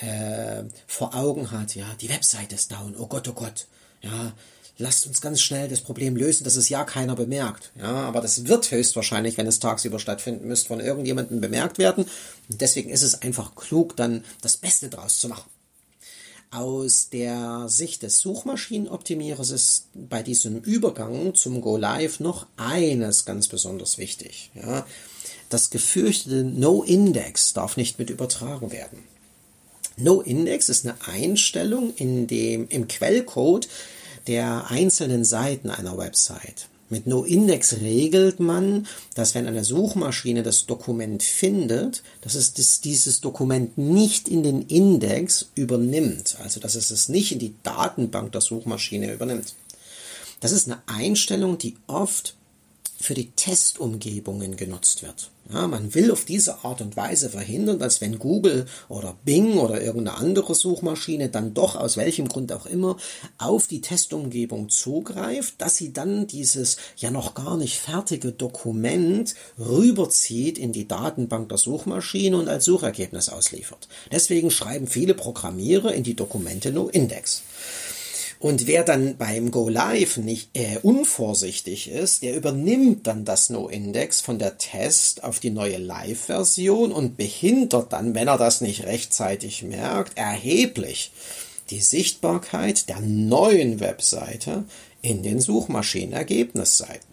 äh, 0.00 0.64
vor 0.86 1.14
Augen 1.14 1.50
hat, 1.50 1.74
ja, 1.74 1.86
die 2.00 2.08
Website 2.08 2.52
ist 2.52 2.72
down, 2.72 2.94
oh 2.96 3.06
Gott, 3.06 3.28
oh 3.28 3.32
Gott, 3.32 3.66
ja, 4.02 4.32
lasst 4.80 5.06
uns 5.06 5.20
ganz 5.20 5.40
schnell 5.40 5.68
das 5.68 5.80
Problem 5.80 6.16
lösen, 6.16 6.44
dass 6.44 6.56
es 6.56 6.68
ja 6.68 6.84
keiner 6.84 7.14
bemerkt. 7.14 7.70
Ja, 7.78 7.92
aber 7.92 8.20
das 8.20 8.46
wird 8.46 8.70
höchstwahrscheinlich, 8.70 9.38
wenn 9.38 9.46
es 9.46 9.60
tagsüber 9.60 9.98
stattfinden 9.98 10.48
müsste, 10.48 10.68
von 10.68 10.80
irgendjemandem 10.80 11.40
bemerkt 11.40 11.78
werden. 11.78 12.04
Und 12.48 12.60
deswegen 12.60 12.90
ist 12.90 13.02
es 13.02 13.22
einfach 13.22 13.54
klug, 13.54 13.96
dann 13.96 14.24
das 14.40 14.56
Beste 14.56 14.88
draus 14.88 15.18
zu 15.18 15.28
machen. 15.28 15.48
Aus 16.50 17.10
der 17.10 17.68
Sicht 17.68 18.02
des 18.02 18.18
Suchmaschinenoptimierers 18.18 19.50
ist 19.50 19.86
bei 19.94 20.24
diesem 20.24 20.58
Übergang 20.62 21.36
zum 21.36 21.60
Go 21.60 21.76
Live 21.76 22.18
noch 22.18 22.46
eines 22.56 23.24
ganz 23.24 23.46
besonders 23.46 23.98
wichtig. 23.98 24.50
Ja, 24.54 24.84
das 25.48 25.70
gefürchtete 25.70 26.42
No-Index 26.42 27.52
darf 27.52 27.76
nicht 27.76 28.00
mit 28.00 28.10
übertragen 28.10 28.72
werden. 28.72 28.98
No-Index 29.96 30.68
ist 30.68 30.86
eine 30.86 30.96
Einstellung 31.06 31.94
in 31.94 32.26
dem, 32.26 32.66
im 32.68 32.88
Quellcode, 32.88 33.68
der 34.26 34.70
einzelnen 34.70 35.24
Seiten 35.24 35.70
einer 35.70 35.96
Website. 35.96 36.68
Mit 36.90 37.06
NoIndex 37.06 37.74
regelt 37.74 38.40
man, 38.40 38.88
dass 39.14 39.36
wenn 39.36 39.46
eine 39.46 39.62
Suchmaschine 39.62 40.42
das 40.42 40.66
Dokument 40.66 41.22
findet, 41.22 42.02
dass 42.20 42.34
es 42.34 42.52
das, 42.52 42.80
dieses 42.80 43.20
Dokument 43.20 43.78
nicht 43.78 44.28
in 44.28 44.42
den 44.42 44.62
Index 44.62 45.50
übernimmt, 45.54 46.36
also 46.42 46.58
dass 46.58 46.74
es 46.74 46.90
es 46.90 47.08
nicht 47.08 47.30
in 47.30 47.38
die 47.38 47.54
Datenbank 47.62 48.32
der 48.32 48.40
Suchmaschine 48.40 49.12
übernimmt. 49.12 49.54
Das 50.40 50.50
ist 50.50 50.66
eine 50.66 50.82
Einstellung, 50.86 51.58
die 51.58 51.76
oft 51.86 52.34
für 52.98 53.14
die 53.14 53.30
Testumgebungen 53.30 54.56
genutzt 54.56 55.02
wird. 55.02 55.30
Ja, 55.52 55.66
man 55.66 55.94
will 55.94 56.12
auf 56.12 56.24
diese 56.24 56.64
Art 56.64 56.80
und 56.80 56.96
Weise 56.96 57.28
verhindern, 57.28 57.80
dass 57.80 58.00
wenn 58.00 58.20
Google 58.20 58.66
oder 58.88 59.16
Bing 59.24 59.58
oder 59.58 59.82
irgendeine 59.82 60.16
andere 60.16 60.54
Suchmaschine 60.54 61.28
dann 61.28 61.54
doch 61.54 61.74
aus 61.74 61.96
welchem 61.96 62.28
Grund 62.28 62.52
auch 62.52 62.66
immer 62.66 62.96
auf 63.36 63.66
die 63.66 63.80
Testumgebung 63.80 64.68
zugreift, 64.68 65.54
dass 65.58 65.76
sie 65.76 65.92
dann 65.92 66.28
dieses 66.28 66.76
ja 66.96 67.10
noch 67.10 67.34
gar 67.34 67.56
nicht 67.56 67.78
fertige 67.78 68.30
Dokument 68.30 69.34
rüberzieht 69.58 70.56
in 70.56 70.72
die 70.72 70.86
Datenbank 70.86 71.48
der 71.48 71.58
Suchmaschine 71.58 72.36
und 72.36 72.48
als 72.48 72.64
Suchergebnis 72.64 73.28
ausliefert. 73.28 73.88
Deswegen 74.12 74.52
schreiben 74.52 74.86
viele 74.86 75.14
Programmierer 75.14 75.92
in 75.92 76.04
die 76.04 76.14
Dokumente 76.14 76.70
nur 76.70 76.94
Index. 76.94 77.42
Und 78.40 78.66
wer 78.66 78.84
dann 78.84 79.18
beim 79.18 79.50
Go 79.50 79.68
Live 79.68 80.16
nicht 80.16 80.48
äh, 80.54 80.78
unvorsichtig 80.82 81.90
ist, 81.90 82.22
der 82.22 82.34
übernimmt 82.34 83.06
dann 83.06 83.26
das 83.26 83.50
No-Index 83.50 84.22
von 84.22 84.38
der 84.38 84.56
Test 84.56 85.22
auf 85.24 85.40
die 85.40 85.50
neue 85.50 85.76
Live-Version 85.76 86.90
und 86.90 87.18
behindert 87.18 87.92
dann, 87.92 88.14
wenn 88.14 88.28
er 88.28 88.38
das 88.38 88.62
nicht 88.62 88.84
rechtzeitig 88.84 89.62
merkt, 89.62 90.16
erheblich 90.16 91.12
die 91.68 91.82
Sichtbarkeit 91.82 92.88
der 92.88 93.00
neuen 93.00 93.78
Webseite 93.78 94.64
in 95.02 95.22
den 95.22 95.38
Suchmaschinenergebnisseiten. 95.40 97.10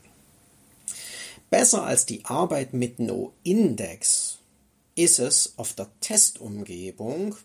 Besser 1.50 1.84
als 1.84 2.05
die 2.05 2.24
Arbeit 2.24 2.74
mit 2.74 3.00
No-Index 3.00 4.38
ist 4.96 5.19
es 5.19 5.53
auf 5.57 5.74
der 5.74 5.88
Testumgebung 6.00 7.36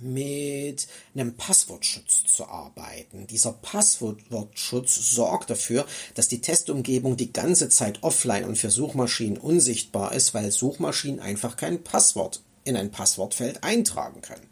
mit 0.00 0.86
einem 1.14 1.34
Passwortschutz 1.34 2.24
zu 2.26 2.46
arbeiten. 2.46 3.26
Dieser 3.26 3.52
Passwortschutz 3.52 5.12
sorgt 5.12 5.50
dafür, 5.50 5.86
dass 6.14 6.28
die 6.28 6.40
Testumgebung 6.40 7.16
die 7.16 7.32
ganze 7.32 7.68
Zeit 7.68 8.02
offline 8.02 8.44
und 8.44 8.58
für 8.58 8.70
Suchmaschinen 8.70 9.38
unsichtbar 9.38 10.12
ist, 10.12 10.34
weil 10.34 10.50
Suchmaschinen 10.50 11.20
einfach 11.20 11.56
kein 11.56 11.82
Passwort 11.82 12.42
in 12.64 12.76
ein 12.76 12.90
Passwortfeld 12.90 13.64
eintragen 13.64 14.20
können. 14.20 14.49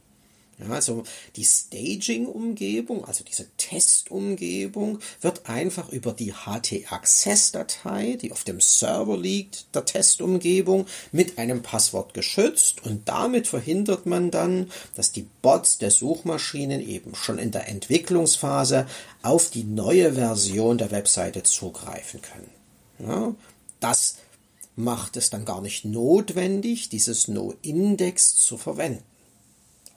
Ja, 0.59 0.71
also 0.71 1.05
die 1.37 1.45
Staging-Umgebung, 1.45 3.05
also 3.05 3.23
diese 3.23 3.47
Testumgebung, 3.59 4.99
wird 5.21 5.49
einfach 5.49 5.89
über 5.91 6.13
die 6.13 6.33
HT-Access-Datei, 6.33 8.19
die 8.21 8.33
auf 8.33 8.43
dem 8.43 8.61
Server 8.61 9.17
liegt, 9.17 9.73
der 9.75 9.85
Testumgebung, 9.85 10.87
mit 11.13 11.39
einem 11.39 11.63
Passwort 11.63 12.13
geschützt 12.13 12.85
und 12.85 13.09
damit 13.09 13.47
verhindert 13.47 14.07
man 14.07 14.33
dann, 14.33 14.73
dass 14.97 15.13
die 15.13 15.29
Bots 15.43 15.79
der 15.79 15.93
Suchmaschinen 15.93 16.81
eben 16.81 17.15
schon 17.15 17.39
in 17.39 17.53
der 17.53 17.69
Entwicklungsphase 17.69 18.89
auf 19.23 19.51
die 19.51 19.65
neue 19.65 20.15
Version 20.15 20.77
der 20.77 20.91
Webseite 20.91 21.45
zugreifen 21.45 22.21
können. 22.21 22.51
Ja, 22.99 23.35
das 23.79 24.17
macht 24.75 25.17
es 25.17 25.31
dann 25.31 25.45
gar 25.45 25.61
nicht 25.61 25.85
notwendig, 25.85 26.89
dieses 26.89 27.29
No-Index 27.29 28.37
zu 28.37 28.59
verwenden. 28.59 29.05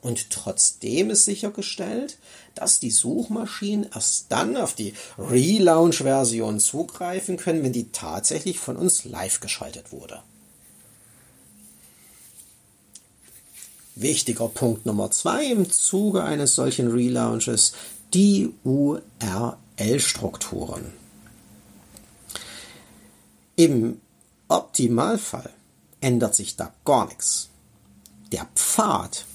Und 0.02 0.32
trotzdem 0.32 1.12
ist 1.12 1.26
sichergestellt, 1.26 2.18
dass 2.56 2.80
die 2.80 2.90
Suchmaschinen 2.90 3.88
erst 3.94 4.26
dann 4.30 4.58
auf 4.58 4.74
die 4.74 4.96
Relaunch-Version 5.18 6.60
zugreifen 6.60 7.38
können, 7.38 7.62
wenn 7.64 7.74
die 7.74 7.92
tatsächlich 7.92 8.58
von 8.60 8.78
uns 8.78 9.06
live 9.06 9.40
geschaltet 9.40 9.92
wurde. 9.92 10.24
Wichtiger 13.96 14.48
Punkt 14.48 14.88
Nummer 14.88 15.12
zwei 15.12 15.46
im 15.46 15.70
Zuge 15.70 16.24
eines 16.24 16.56
solchen 16.56 16.90
Relaunches, 16.90 17.74
die 18.14 18.54
URL-Strukturen. 18.64 20.94
Im 23.56 24.02
Optimalfall 24.48 25.52
ändert 26.00 26.36
sich 26.36 26.56
da 26.56 26.72
gar 26.84 27.08
nichts. 27.08 27.50
Der 28.32 28.48
Pfad, 28.56 29.26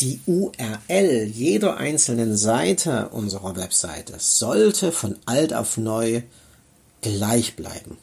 die 0.00 0.20
URL 0.26 1.24
jeder 1.26 1.76
einzelnen 1.76 2.36
Seite 2.36 3.10
unserer 3.10 3.56
Webseite 3.56 4.14
sollte 4.18 4.92
von 4.92 5.16
alt 5.26 5.52
auf 5.52 5.76
neu 5.76 6.22
gleich 7.02 7.56
bleiben. 7.56 7.98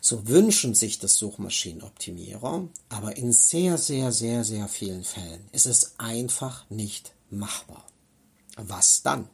So 0.00 0.28
wünschen 0.28 0.74
sich 0.74 0.98
das 0.98 1.16
Suchmaschinenoptimierer, 1.16 2.68
aber 2.88 3.16
in 3.16 3.32
sehr, 3.32 3.78
sehr, 3.78 4.12
sehr, 4.12 4.44
sehr 4.44 4.68
vielen 4.68 5.04
Fällen 5.04 5.40
ist 5.52 5.66
es 5.66 5.94
einfach 5.98 6.68
nicht 6.68 7.12
machbar. 7.30 7.84
Was 8.56 9.02
dann? 9.02 9.28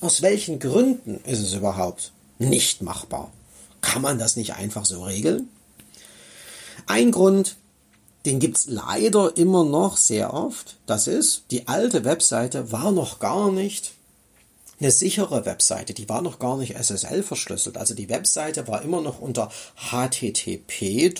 Aus 0.00 0.22
welchen 0.22 0.58
Gründen 0.58 1.20
ist 1.24 1.40
es 1.40 1.54
überhaupt 1.54 2.12
nicht 2.38 2.82
machbar? 2.82 3.32
Kann 3.80 4.02
man 4.02 4.18
das 4.18 4.36
nicht 4.36 4.54
einfach 4.54 4.84
so 4.84 5.04
regeln? 5.04 5.48
Ein 6.86 7.10
Grund, 7.10 7.56
den 8.24 8.38
gibt's 8.38 8.66
leider 8.66 9.36
immer 9.36 9.64
noch 9.64 9.96
sehr 9.96 10.32
oft. 10.32 10.76
Das 10.86 11.06
ist, 11.06 11.44
die 11.50 11.68
alte 11.68 12.04
Webseite 12.04 12.72
war 12.72 12.90
noch 12.90 13.18
gar 13.18 13.52
nicht 13.52 13.92
eine 14.80 14.90
sichere 14.90 15.46
Webseite, 15.46 15.94
die 15.94 16.08
war 16.08 16.20
noch 16.20 16.38
gar 16.38 16.56
nicht 16.56 16.76
SSL 16.76 17.22
verschlüsselt. 17.22 17.76
Also 17.76 17.94
die 17.94 18.08
Webseite 18.08 18.66
war 18.66 18.82
immer 18.82 19.00
noch 19.00 19.20
unter 19.20 19.50
HTTP 19.76 21.14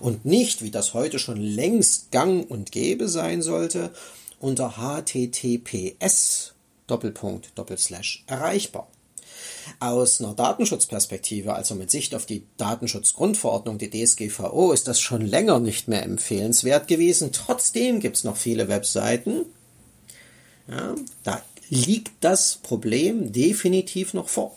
und 0.00 0.24
nicht, 0.24 0.62
wie 0.62 0.70
das 0.70 0.94
heute 0.94 1.18
schon 1.18 1.40
längst 1.40 2.10
gang 2.10 2.50
und 2.50 2.72
gäbe 2.72 3.08
sein 3.08 3.40
sollte, 3.40 3.92
unter 4.40 4.74
HTTPS 4.76 6.54
erreichbar. 8.26 8.88
Aus 9.80 10.20
einer 10.20 10.34
Datenschutzperspektive, 10.34 11.54
also 11.54 11.74
mit 11.74 11.90
Sicht 11.90 12.14
auf 12.14 12.26
die 12.26 12.44
Datenschutzgrundverordnung, 12.56 13.78
die 13.78 13.90
DSGVO, 13.90 14.72
ist 14.72 14.88
das 14.88 15.00
schon 15.00 15.22
länger 15.22 15.60
nicht 15.60 15.88
mehr 15.88 16.02
empfehlenswert 16.02 16.88
gewesen. 16.88 17.30
Trotzdem 17.32 18.00
gibt 18.00 18.16
es 18.16 18.24
noch 18.24 18.36
viele 18.36 18.68
Webseiten, 18.68 19.46
ja, 20.68 20.94
da 21.24 21.42
liegt 21.68 22.12
das 22.20 22.58
Problem 22.62 23.32
definitiv 23.32 24.14
noch 24.14 24.28
vor. 24.28 24.56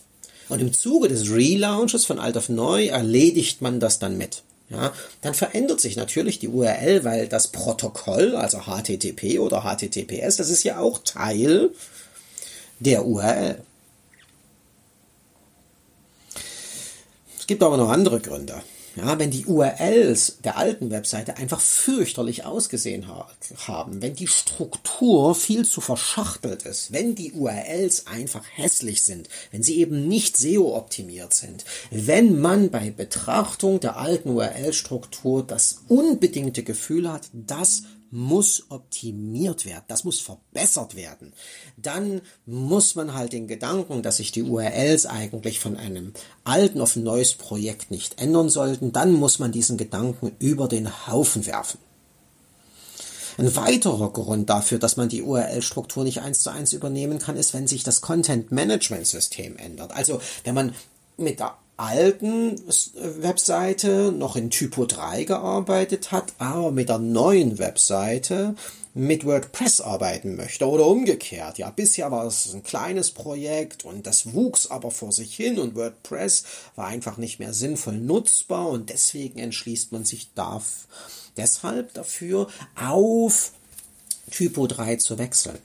Und 0.50 0.62
im 0.62 0.74
Zuge 0.74 1.08
des 1.08 1.32
Relaunches 1.32 2.06
von 2.06 2.20
alt 2.20 2.38
auf 2.38 2.50
neu 2.50 2.88
erledigt 2.88 3.62
man 3.62 3.80
das 3.80 4.00
dann 4.00 4.18
mit. 4.18 4.44
Ja, 4.70 4.94
dann 5.22 5.36
verändert 5.36 5.80
sich 5.80 5.96
natürlich 5.96 6.39
die 6.39 6.48
URL, 6.48 7.04
weil 7.04 7.27
das 7.27 7.50
Protokoll, 7.50 8.36
also 8.36 8.62
HTTP 8.62 9.39
oder 9.39 9.62
HTTPS, 9.62 10.38
das 10.38 10.50
ist 10.50 10.63
ja 10.63 10.80
auch 10.80 11.00
Teil 11.04 11.69
der 12.80 13.06
URL. 13.06 13.62
Es 17.45 17.47
gibt 17.47 17.62
aber 17.62 17.77
noch 17.77 17.89
andere 17.89 18.19
Gründe. 18.19 18.63
Ja, 18.95 19.19
wenn 19.19 19.29
die 19.29 19.45
URLs 19.45 20.38
der 20.43 20.58
alten 20.58 20.89
Webseite 20.89 21.38
einfach 21.38 21.60
fürchterlich 21.60 22.43
ausgesehen 22.43 23.08
ha 23.08 23.27
haben, 23.67 24.01
wenn 24.01 24.15
die 24.15 24.25
Struktur 24.25 25.36
viel 25.36 25.63
zu 25.63 25.79
verschachtelt 25.79 26.63
ist, 26.63 26.91
wenn 26.91 27.13
die 27.13 27.34
URLs 27.34 28.08
einfach 28.08 28.43
hässlich 28.55 29.03
sind, 29.03 29.29
wenn 29.51 29.62
sie 29.62 29.77
eben 29.77 30.08
nicht 30.08 30.38
SEO-optimiert 30.38 31.36
sind, 31.36 31.65
wenn 31.91 32.41
man 32.41 32.71
bei 32.71 32.89
Betrachtung 32.89 33.79
der 33.79 33.97
alten 33.97 34.29
URL-Struktur 34.29 35.45
das 35.45 35.84
unbedingte 35.88 36.63
Gefühl 36.63 37.12
hat, 37.12 37.29
das 37.31 37.84
muss 38.12 38.65
optimiert 38.70 39.65
werden, 39.65 39.84
das 39.88 40.04
muss 40.04 40.20
verbessert 40.20 40.96
werden. 40.96 41.34
Dann 41.78 42.22
muss 42.46 42.96
man 42.96 43.13
halt 43.13 43.34
den 43.34 43.48
Gedanken, 43.48 44.04
dass 44.04 44.18
sich 44.18 44.32
die 44.32 44.44
URLs 44.44 45.06
eigentlich 45.06 45.60
von 45.60 45.78
einem 45.78 46.13
alten 46.44 46.82
auf 46.82 46.96
ein 46.96 47.04
neues 47.04 47.34
Projekt 47.34 47.91
nicht 47.91 48.20
ändern 48.22 48.50
sollten, 48.50 48.91
dann 48.91 49.13
muss 49.13 49.39
man 49.39 49.52
diesen 49.52 49.78
Gedanken 49.78 50.32
über 50.39 50.68
den 50.68 51.08
Haufen 51.08 51.46
werfen. 51.46 51.80
Ein 53.38 53.54
weiterer 53.56 54.12
Grund 54.13 54.50
dafür, 54.50 54.80
dass 54.80 54.96
man 54.96 55.10
die 55.10 55.22
URL-Struktur 55.22 56.06
nicht 56.06 56.22
eins 56.22 56.39
zu 56.39 56.52
eins 56.52 56.72
übernehmen 56.72 57.20
kann, 57.20 57.36
ist, 57.36 57.54
wenn 57.54 57.68
sich 57.68 57.84
das 57.84 58.00
Content-Management-System 58.00 59.58
ändert. 59.58 59.91
Also 59.91 60.22
wenn 60.46 60.56
man 60.56 60.74
mit 61.18 61.39
der 61.39 61.58
alten 61.77 62.61
Webseite 63.21 64.11
noch 64.11 64.35
in 64.35 64.49
Typo 64.49 64.85
3 64.85 65.25
gearbeitet 65.25 66.11
hat, 66.11 66.33
aber 66.38 66.71
mit 66.71 66.89
der 66.89 66.99
neuen 66.99 67.57
Webseite 67.57 68.55
mit 68.97 69.25
WordPress 69.25 69.81
arbeiten 69.81 70.38
möchte 70.38 70.69
oder 70.69 70.88
umgekehrt. 70.88 71.57
Ja, 71.57 71.69
bisher 71.69 72.11
war 72.11 72.25
es 72.25 72.53
ein 72.53 72.63
kleines 72.63 73.11
Projekt 73.11 73.83
und 73.83 74.07
das 74.07 74.33
wuchs 74.33 74.67
aber 74.71 74.89
vor 74.89 75.11
sich 75.11 75.35
hin 75.35 75.59
und 75.59 75.75
WordPress 75.75 76.45
war 76.77 76.88
einfach 76.88 77.17
nicht 77.17 77.39
mehr 77.39 77.53
sinnvoll 77.53 77.97
nutzbar 77.97 78.69
und 78.69 78.89
deswegen 78.89 79.39
entschließt 79.39 79.91
man 79.91 80.05
sich 80.05 80.29
da, 80.33 80.61
deshalb 81.35 81.93
dafür 81.93 82.47
auf 82.81 83.51
Typo 84.31 84.65
3 84.65 84.95
zu 84.95 85.17
wechseln. 85.17 85.59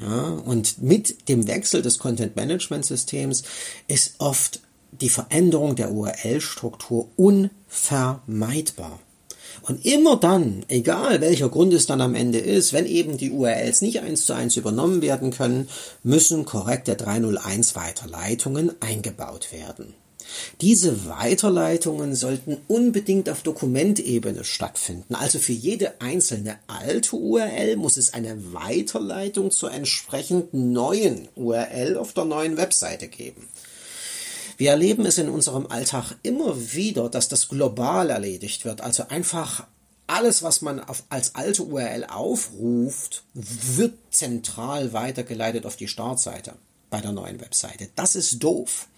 Ja, 0.00 0.28
und 0.44 0.80
mit 0.80 1.28
dem 1.28 1.48
Wechsel 1.48 1.82
des 1.82 1.98
Content 1.98 2.36
Management 2.36 2.86
Systems 2.86 3.42
ist 3.88 4.14
oft 4.18 4.60
die 4.92 5.08
Veränderung 5.08 5.76
der 5.76 5.92
URL-Struktur 5.92 7.08
unvermeidbar. 7.16 8.98
Und 9.62 9.84
immer 9.84 10.16
dann, 10.16 10.64
egal 10.68 11.20
welcher 11.20 11.48
Grund 11.48 11.72
es 11.72 11.86
dann 11.86 12.00
am 12.00 12.14
Ende 12.14 12.38
ist, 12.38 12.72
wenn 12.72 12.86
eben 12.86 13.18
die 13.18 13.30
URLs 13.30 13.82
nicht 13.82 14.00
eins 14.00 14.24
zu 14.24 14.32
eins 14.32 14.56
übernommen 14.56 15.02
werden 15.02 15.30
können, 15.30 15.68
müssen 16.02 16.44
korrekte 16.44 16.94
301 16.94 17.74
Weiterleitungen 17.74 18.72
eingebaut 18.80 19.52
werden. 19.52 19.94
Diese 20.60 21.06
Weiterleitungen 21.06 22.14
sollten 22.14 22.58
unbedingt 22.68 23.30
auf 23.30 23.42
Dokumentebene 23.42 24.44
stattfinden. 24.44 25.14
Also 25.14 25.38
für 25.38 25.52
jede 25.52 26.00
einzelne 26.00 26.56
alte 26.66 27.16
URL 27.16 27.76
muss 27.76 27.96
es 27.96 28.12
eine 28.12 28.52
Weiterleitung 28.52 29.50
zur 29.50 29.72
entsprechend 29.72 30.52
neuen 30.52 31.28
URL 31.34 31.96
auf 31.96 32.12
der 32.12 32.26
neuen 32.26 32.56
Webseite 32.56 33.08
geben. 33.08 33.48
Wir 34.58 34.72
erleben 34.72 35.06
es 35.06 35.18
in 35.18 35.28
unserem 35.28 35.68
Alltag 35.68 36.16
immer 36.24 36.72
wieder, 36.72 37.08
dass 37.08 37.28
das 37.28 37.48
global 37.48 38.10
erledigt 38.10 38.64
wird. 38.64 38.80
Also 38.80 39.06
einfach 39.08 39.68
alles, 40.08 40.42
was 40.42 40.62
man 40.62 40.80
auf, 40.80 41.04
als 41.10 41.36
alte 41.36 41.62
URL 41.62 42.04
aufruft, 42.04 43.22
wird 43.34 43.94
zentral 44.10 44.92
weitergeleitet 44.92 45.64
auf 45.64 45.76
die 45.76 45.86
Startseite 45.86 46.54
bei 46.90 47.00
der 47.00 47.12
neuen 47.12 47.40
Webseite. 47.40 47.88
Das 47.94 48.16
ist 48.16 48.42
doof, 48.42 48.88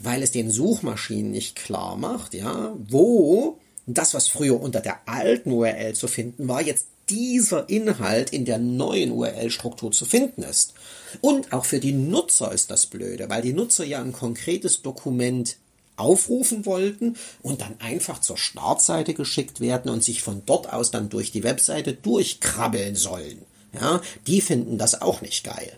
weil 0.00 0.22
es 0.22 0.32
den 0.32 0.50
Suchmaschinen 0.50 1.30
nicht 1.30 1.56
klar 1.56 1.96
macht, 1.96 2.34
ja, 2.34 2.76
wo 2.76 3.58
das, 3.86 4.12
was 4.12 4.28
früher 4.28 4.60
unter 4.60 4.80
der 4.80 5.08
alten 5.08 5.50
URL 5.50 5.94
zu 5.94 6.08
finden 6.08 6.46
war, 6.46 6.60
jetzt 6.60 6.88
dieser 7.08 7.68
Inhalt 7.68 8.30
in 8.30 8.44
der 8.44 8.58
neuen 8.58 9.12
URL-Struktur 9.12 9.92
zu 9.92 10.04
finden 10.04 10.42
ist. 10.42 10.74
Und 11.20 11.52
auch 11.52 11.64
für 11.64 11.80
die 11.80 11.92
Nutzer 11.92 12.52
ist 12.52 12.70
das 12.70 12.86
blöde, 12.86 13.28
weil 13.28 13.42
die 13.42 13.52
Nutzer 13.52 13.84
ja 13.84 14.00
ein 14.00 14.12
konkretes 14.12 14.82
Dokument 14.82 15.56
aufrufen 15.96 16.66
wollten 16.66 17.16
und 17.42 17.62
dann 17.62 17.80
einfach 17.80 18.20
zur 18.20 18.36
Startseite 18.36 19.14
geschickt 19.14 19.60
werden 19.60 19.90
und 19.90 20.04
sich 20.04 20.22
von 20.22 20.42
dort 20.44 20.72
aus 20.72 20.90
dann 20.90 21.08
durch 21.08 21.32
die 21.32 21.42
Webseite 21.42 21.94
durchkrabbeln 21.94 22.96
sollen. 22.96 23.42
Ja, 23.72 24.00
die 24.26 24.40
finden 24.40 24.78
das 24.78 25.00
auch 25.00 25.20
nicht 25.20 25.44
geil. 25.44 25.72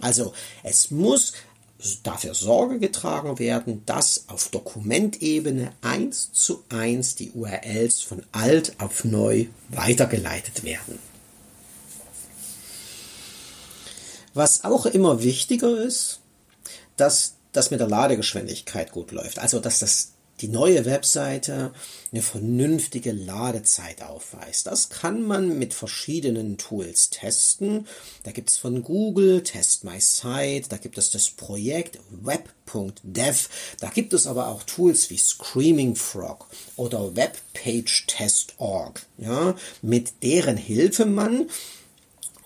Also 0.00 0.32
es 0.62 0.90
muss 0.90 1.32
dafür 2.02 2.34
Sorge 2.34 2.78
getragen 2.78 3.38
werden, 3.38 3.82
dass 3.86 4.24
auf 4.28 4.48
Dokumentebene 4.48 5.72
eins 5.80 6.32
zu 6.32 6.64
eins 6.68 7.14
die 7.14 7.32
URLs 7.32 8.02
von 8.02 8.22
alt 8.32 8.74
auf 8.80 9.04
neu 9.04 9.46
weitergeleitet 9.68 10.64
werden. 10.64 10.98
Was 14.34 14.64
auch 14.64 14.86
immer 14.86 15.22
wichtiger 15.22 15.76
ist, 15.80 16.20
dass 16.96 17.34
das 17.52 17.70
mit 17.70 17.80
der 17.80 17.88
Ladegeschwindigkeit 17.88 18.92
gut 18.92 19.10
läuft. 19.10 19.38
Also, 19.38 19.58
dass 19.58 19.80
das 19.80 20.12
die 20.40 20.48
neue 20.48 20.84
Webseite 20.84 21.72
eine 22.12 22.22
vernünftige 22.22 23.12
Ladezeit 23.12 24.02
aufweist. 24.02 24.66
Das 24.66 24.88
kann 24.88 25.22
man 25.22 25.58
mit 25.58 25.74
verschiedenen 25.74 26.58
Tools 26.58 27.10
testen. 27.10 27.86
Da 28.24 28.32
gibt 28.32 28.50
es 28.50 28.56
von 28.56 28.82
Google 28.82 29.42
Test 29.42 29.84
My 29.84 30.00
Site, 30.00 30.68
da 30.68 30.76
gibt 30.76 30.98
es 30.98 31.10
das 31.10 31.30
Projekt 31.30 31.98
web.dev, 32.10 33.48
da 33.80 33.88
gibt 33.88 34.12
es 34.12 34.26
aber 34.26 34.48
auch 34.48 34.62
Tools 34.64 35.10
wie 35.10 35.18
Screaming 35.18 35.94
Frog 35.94 36.46
oder 36.76 37.14
webpagetest.org, 37.14 39.06
ja, 39.18 39.54
mit 39.82 40.22
deren 40.22 40.56
Hilfe 40.56 41.06
man 41.06 41.48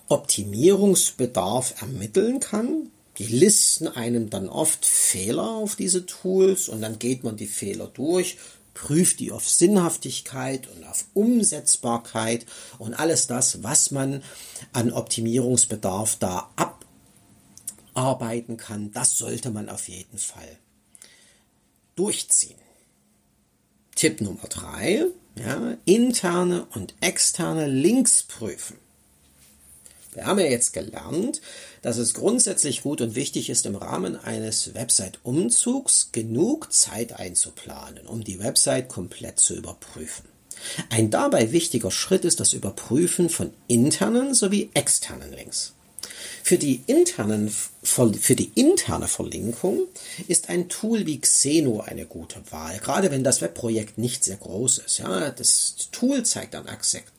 Optimierungsbedarf 0.07 1.81
ermitteln 1.81 2.39
kann. 2.39 2.91
Die 3.17 3.27
listen 3.27 3.87
einem 3.87 4.29
dann 4.29 4.49
oft 4.49 4.85
Fehler 4.85 5.49
auf 5.49 5.75
diese 5.75 6.05
Tools 6.05 6.67
und 6.67 6.81
dann 6.81 6.99
geht 6.99 7.23
man 7.23 7.37
die 7.37 7.47
Fehler 7.47 7.87
durch, 7.87 8.37
prüft 8.73 9.19
die 9.19 9.31
auf 9.31 9.47
Sinnhaftigkeit 9.47 10.67
und 10.67 10.83
auf 10.83 11.05
Umsetzbarkeit 11.13 12.45
und 12.77 12.93
alles 12.93 13.27
das, 13.27 13.63
was 13.63 13.91
man 13.91 14.21
an 14.73 14.91
Optimierungsbedarf 14.91 16.17
da 16.17 16.51
abarbeiten 17.93 18.57
kann, 18.57 18.91
das 18.91 19.17
sollte 19.17 19.49
man 19.49 19.69
auf 19.69 19.87
jeden 19.87 20.17
Fall 20.17 20.59
durchziehen. 21.95 22.59
Tipp 23.95 24.19
Nummer 24.19 24.47
drei, 24.49 25.05
ja, 25.39 25.77
interne 25.85 26.65
und 26.75 26.95
externe 26.99 27.67
Links 27.67 28.23
prüfen. 28.23 28.77
Wir 30.15 30.25
haben 30.25 30.39
ja 30.39 30.45
jetzt 30.45 30.73
gelernt, 30.73 31.41
dass 31.81 31.97
es 31.97 32.13
grundsätzlich 32.13 32.81
gut 32.81 33.01
und 33.01 33.15
wichtig 33.15 33.49
ist, 33.49 33.65
im 33.65 33.75
Rahmen 33.75 34.15
eines 34.15 34.73
Website-Umzugs 34.73 36.09
genug 36.13 36.71
Zeit 36.73 37.19
einzuplanen, 37.19 38.07
um 38.07 38.23
die 38.23 38.39
Website 38.39 38.89
komplett 38.89 39.39
zu 39.39 39.55
überprüfen. 39.55 40.25
Ein 40.89 41.11
dabei 41.11 41.51
wichtiger 41.51 41.91
Schritt 41.91 42.25
ist 42.25 42.39
das 42.39 42.53
Überprüfen 42.53 43.29
von 43.29 43.51
internen 43.67 44.33
sowie 44.33 44.71
externen 44.73 45.31
Links. 45.33 45.74
Für 46.43 46.57
die, 46.57 46.81
internen, 46.87 47.53
für 47.83 48.35
die 48.35 48.51
interne 48.55 49.07
Verlinkung 49.07 49.81
ist 50.27 50.49
ein 50.49 50.69
Tool 50.69 51.05
wie 51.05 51.19
Xeno 51.19 51.81
eine 51.81 52.05
gute 52.05 52.39
Wahl, 52.51 52.77
gerade 52.79 53.11
wenn 53.11 53.23
das 53.23 53.41
Webprojekt 53.41 53.97
nicht 53.97 54.23
sehr 54.23 54.37
groß 54.37 54.79
ist. 54.79 54.99
Ja, 54.99 55.29
das 55.29 55.75
Tool 55.91 56.23
zeigt 56.23 56.53
dann 56.53 56.65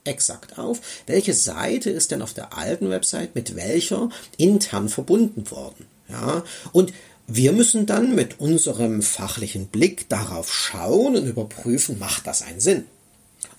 exakt 0.05 0.59
auf, 0.59 0.81
welche 1.07 1.35
Seite 1.35 1.91
ist 1.91 2.11
denn 2.11 2.23
auf 2.23 2.35
der 2.35 2.57
alten 2.57 2.91
Website 2.91 3.35
mit 3.35 3.57
welcher 3.57 4.09
intern 4.37 4.89
verbunden 4.89 5.51
worden. 5.51 5.87
Ja, 6.09 6.45
und 6.73 6.93
wir 7.27 7.53
müssen 7.53 7.87
dann 7.87 8.15
mit 8.15 8.39
unserem 8.39 9.03
fachlichen 9.03 9.67
Blick 9.67 10.09
darauf 10.09 10.53
schauen 10.53 11.17
und 11.17 11.27
überprüfen, 11.27 11.99
macht 11.99 12.27
das 12.27 12.43
einen 12.43 12.61
Sinn? 12.61 12.85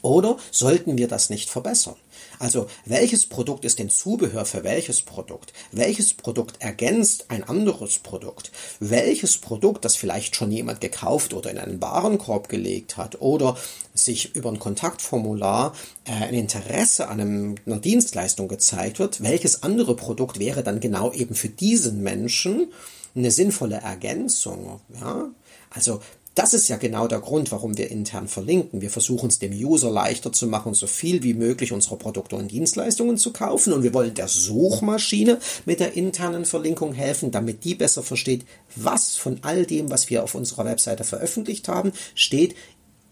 Oder 0.02 0.38
sollten 0.52 0.98
wir 0.98 1.08
das 1.08 1.30
nicht 1.30 1.50
verbessern? 1.50 1.96
Also 2.40 2.68
welches 2.86 3.26
Produkt 3.26 3.66
ist 3.66 3.80
denn 3.80 3.90
Zubehör 3.90 4.46
für 4.46 4.63
welches 4.63 5.02
Produkt? 5.02 5.54
Welches 5.72 6.13
Produkt 6.13 6.62
ergänzt 6.62 7.26
ein 7.30 7.44
anderes 7.44 8.00
Produkt? 8.00 8.52
Welches 8.80 9.38
Produkt, 9.38 9.86
das 9.86 9.96
vielleicht 9.96 10.36
schon 10.36 10.52
jemand 10.52 10.82
gekauft 10.82 11.34
oder 11.34 11.50
in 11.50 11.58
einen 11.58 11.82
Warenkorb 11.82 12.48
gelegt 12.48 12.98
hat 12.98 13.22
oder 13.22 13.58
sich 13.94 14.36
über 14.36 14.50
ein 14.50 14.60
Kontaktformular 14.60 15.74
äh, 16.06 16.12
ein 16.12 16.36
Interesse 16.36 17.08
an 17.08 17.20
einem, 17.20 17.56
einer 17.66 17.80
Dienstleistung 17.80 18.48
gezeigt 18.48 19.00
wird, 19.00 19.24
welches 19.24 19.63
andere 19.63 19.96
Produkt 19.96 20.38
wäre 20.40 20.63
dann 20.63 20.80
genau 20.80 21.12
eben 21.12 21.34
für 21.34 21.50
diesen 21.50 22.04
Menschen 22.04 22.72
eine 23.16 23.32
sinnvolle 23.32 23.78
Ergänzung? 23.78 24.80
Ja? 24.94 25.30
Also 25.72 26.02
das 26.38 26.54
ist 26.54 26.67
ja 26.67 26.78
genau 26.78 27.08
der 27.08 27.19
Grund, 27.19 27.52
warum 27.52 27.80
wir 27.80 27.89
intern 27.89 28.28
verlinken. 28.28 28.82
Wir 28.82 28.91
versuchen 28.91 29.28
es 29.28 29.39
dem 29.39 29.54
User 29.54 29.89
leichter 29.89 30.32
zu 30.32 30.45
machen, 30.45 30.76
so 30.76 30.86
viel 30.86 31.23
wie 31.23 31.34
möglich 31.34 31.71
unserer 31.71 31.95
Produkte 31.95 32.36
und 32.36 32.52
Dienstleistungen 32.52 33.17
zu 33.17 33.34
kaufen. 33.34 33.73
Und 33.73 33.82
wir 33.82 33.91
wollen 33.95 34.13
der 34.13 34.28
Suchmaschine 34.28 35.39
mit 35.65 35.80
der 35.80 35.93
internen 35.93 36.45
Verlinkung 36.45 36.93
helfen, 36.93 37.32
damit 37.32 37.63
die 37.63 37.73
besser 37.73 38.04
versteht, 38.04 38.45
was 38.76 39.15
von 39.15 39.39
all 39.41 39.65
dem, 39.65 39.89
was 39.89 40.12
wir 40.12 40.23
auf 40.23 40.36
unserer 40.36 40.65
Webseite 40.65 41.04
veröffentlicht 41.04 41.67
haben, 41.69 41.91
steht 42.13 42.56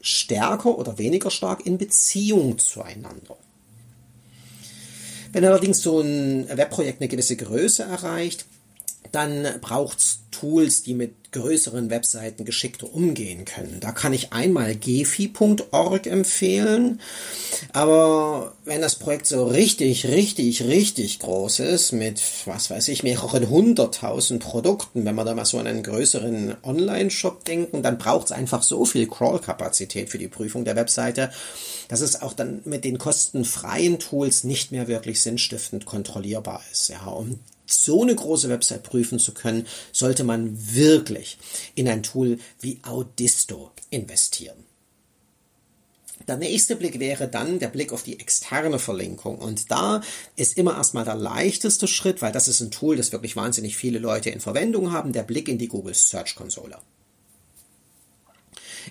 stärker 0.01 0.77
oder 0.77 0.99
weniger 0.99 1.31
stark 1.31 1.65
in 1.65 1.79
Beziehung 1.79 2.59
zueinander. 2.59 3.37
Wenn 5.31 5.45
allerdings 5.45 5.81
so 5.81 5.99
ein 5.99 6.47
Webprojekt 6.47 7.01
eine 7.01 7.07
gewisse 7.07 7.37
Größe 7.37 7.81
erreicht, 7.81 8.45
dann 9.11 9.47
braucht 9.61 9.97
es 9.97 10.14
Tools, 10.39 10.83
die 10.83 10.93
mit 10.93 11.31
größeren 11.31 11.89
Webseiten 11.89 12.45
geschickter 12.45 12.93
umgehen 12.93 13.45
können. 13.45 13.79
Da 13.81 13.91
kann 13.91 14.13
ich 14.13 14.31
einmal 14.31 14.75
gefi.org 14.75 16.07
empfehlen, 16.07 17.01
aber 17.73 18.53
wenn 18.63 18.81
das 18.81 18.95
Projekt 18.95 19.27
so 19.27 19.45
richtig, 19.45 20.07
richtig, 20.07 20.63
richtig 20.63 21.19
groß 21.19 21.59
ist, 21.59 21.91
mit, 21.91 22.21
was 22.45 22.69
weiß 22.69 22.87
ich, 22.87 23.03
mehreren 23.03 23.49
hunderttausend 23.49 24.41
Produkten, 24.41 25.05
wenn 25.05 25.15
wir 25.15 25.25
da 25.25 25.35
mal 25.35 25.45
so 25.45 25.59
an 25.59 25.67
einen 25.67 25.83
größeren 25.83 26.55
Online-Shop 26.63 27.43
denken, 27.43 27.83
dann 27.83 27.97
braucht 27.97 28.27
es 28.27 28.31
einfach 28.31 28.63
so 28.63 28.85
viel 28.85 29.07
Crawl-Kapazität 29.07 30.09
für 30.09 30.17
die 30.17 30.29
Prüfung 30.29 30.63
der 30.63 30.75
Webseite, 30.75 31.31
dass 31.89 32.01
es 32.01 32.21
auch 32.21 32.33
dann 32.33 32.61
mit 32.65 32.85
den 32.85 32.97
kostenfreien 32.97 33.99
Tools 33.99 34.43
nicht 34.43 34.71
mehr 34.71 34.87
wirklich 34.87 35.21
sinnstiftend 35.21 35.85
kontrollierbar 35.85 36.61
ist. 36.71 36.89
Ja, 36.89 37.05
um 37.05 37.39
so 37.67 38.03
eine 38.03 38.15
große 38.15 38.49
Website 38.49 38.83
prüfen 38.83 39.19
zu 39.19 39.33
können, 39.33 39.67
sollte 39.91 40.23
man 40.23 40.75
wirklich 40.75 41.37
in 41.75 41.87
ein 41.87 42.03
Tool 42.03 42.39
wie 42.61 42.79
Audisto 42.83 43.71
investieren. 43.89 44.65
Der 46.27 46.37
nächste 46.37 46.75
Blick 46.75 46.99
wäre 46.99 47.27
dann 47.27 47.59
der 47.59 47.67
Blick 47.67 47.93
auf 47.93 48.01
die 48.01 48.19
externe 48.19 48.79
Verlinkung. 48.79 49.37
Und 49.37 49.69
da 49.69 50.01
ist 50.35 50.57
immer 50.57 50.75
erstmal 50.75 51.05
der 51.05 51.15
leichteste 51.15 51.87
Schritt, 51.87 52.21
weil 52.21 52.31
das 52.31 52.47
ist 52.47 52.61
ein 52.61 52.71
Tool, 52.71 52.95
das 52.95 53.11
wirklich 53.11 53.35
wahnsinnig 53.35 53.77
viele 53.77 53.99
Leute 53.99 54.31
in 54.31 54.39
Verwendung 54.39 54.91
haben, 54.91 55.13
der 55.13 55.23
Blick 55.23 55.47
in 55.47 55.59
die 55.59 55.67
Google 55.67 55.93
Search 55.93 56.35
Konsole. 56.35 56.77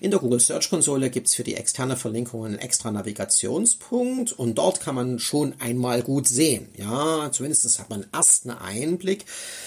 In 0.01 0.11
der 0.11 0.19
Google 0.19 0.41
Search 0.41 0.71
Konsole 0.71 1.09
gibt 1.09 1.29
es 1.29 1.35
für 1.35 1.45
die 1.45 1.55
externe 1.55 1.97
Verlinkung 1.97 2.45
einen 2.45 2.59
extra 2.59 2.91
Navigationspunkt 2.91 4.33
und 4.33 4.57
dort 4.57 4.81
kann 4.81 4.95
man 4.95 5.19
schon 5.21 5.55
einmal 5.61 6.03
gut 6.03 6.27
sehen. 6.27 6.69
Ja, 6.77 7.31
zumindest 7.31 7.79
hat 7.79 7.91
man 7.91 8.05
erst 8.13 8.49
einen 8.49 8.59
Einblick, 8.59 9.25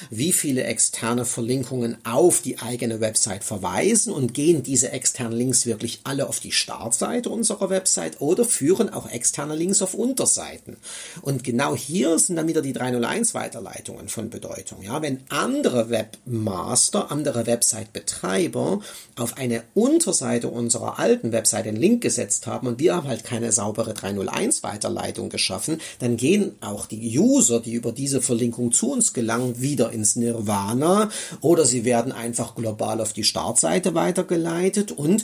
wie 0.09 0.33
viele 0.33 0.63
externe 0.63 1.23
Verlinkungen 1.23 1.97
auf 2.03 2.41
die 2.41 2.59
eigene 2.59 2.99
Website 2.99 3.43
verweisen 3.43 4.11
und 4.11 4.33
gehen 4.33 4.63
diese 4.63 4.91
externen 4.91 5.37
Links 5.37 5.65
wirklich 5.65 6.01
alle 6.03 6.27
auf 6.27 6.39
die 6.39 6.51
Startseite 6.51 7.29
unserer 7.29 7.69
Website 7.69 8.19
oder 8.19 8.43
führen 8.43 8.89
auch 8.89 9.09
externe 9.09 9.55
Links 9.55 9.81
auf 9.81 9.93
Unterseiten. 9.93 10.77
Und 11.21 11.43
genau 11.43 11.75
hier 11.75 12.19
sind 12.19 12.35
dann 12.35 12.47
wieder 12.47 12.61
die 12.61 12.73
301 12.73 13.33
Weiterleitungen 13.33 14.09
von 14.09 14.29
Bedeutung. 14.29 14.81
Ja, 14.81 15.01
wenn 15.01 15.21
andere 15.29 15.89
Webmaster, 15.89 17.11
andere 17.11 17.45
Website-Betreiber 17.45 18.81
auf 19.15 19.37
eine 19.37 19.63
Unterseite 19.73 20.16
Unterseite 20.17 20.47
unserer 20.47 20.97
alten 20.97 21.31
Webseite 21.31 21.69
einen 21.69 21.77
Link 21.77 22.01
gesetzt 22.01 22.47
haben 22.47 22.65
und 22.65 22.79
wir 22.79 22.95
haben 22.95 23.07
halt 23.07 23.23
keine 23.23 23.51
saubere 23.51 23.93
301 23.93 24.63
Weiterleitung 24.63 25.29
geschaffen, 25.29 25.79
dann 25.99 26.17
gehen 26.17 26.55
auch 26.59 26.87
die 26.87 27.19
User, 27.19 27.59
die 27.59 27.73
über 27.73 27.91
diese 27.91 28.19
Verlinkung 28.19 28.71
zu 28.71 28.91
uns 28.91 29.13
gelangen, 29.13 29.61
wieder 29.61 29.91
ins 29.91 30.15
Nirvana 30.15 31.11
oder 31.41 31.65
sie 31.65 31.85
werden 31.85 32.11
einfach 32.11 32.55
global 32.55 32.99
auf 32.99 33.13
die 33.13 33.23
Startseite 33.23 33.93
weitergeleitet 33.93 34.91
und 34.91 35.23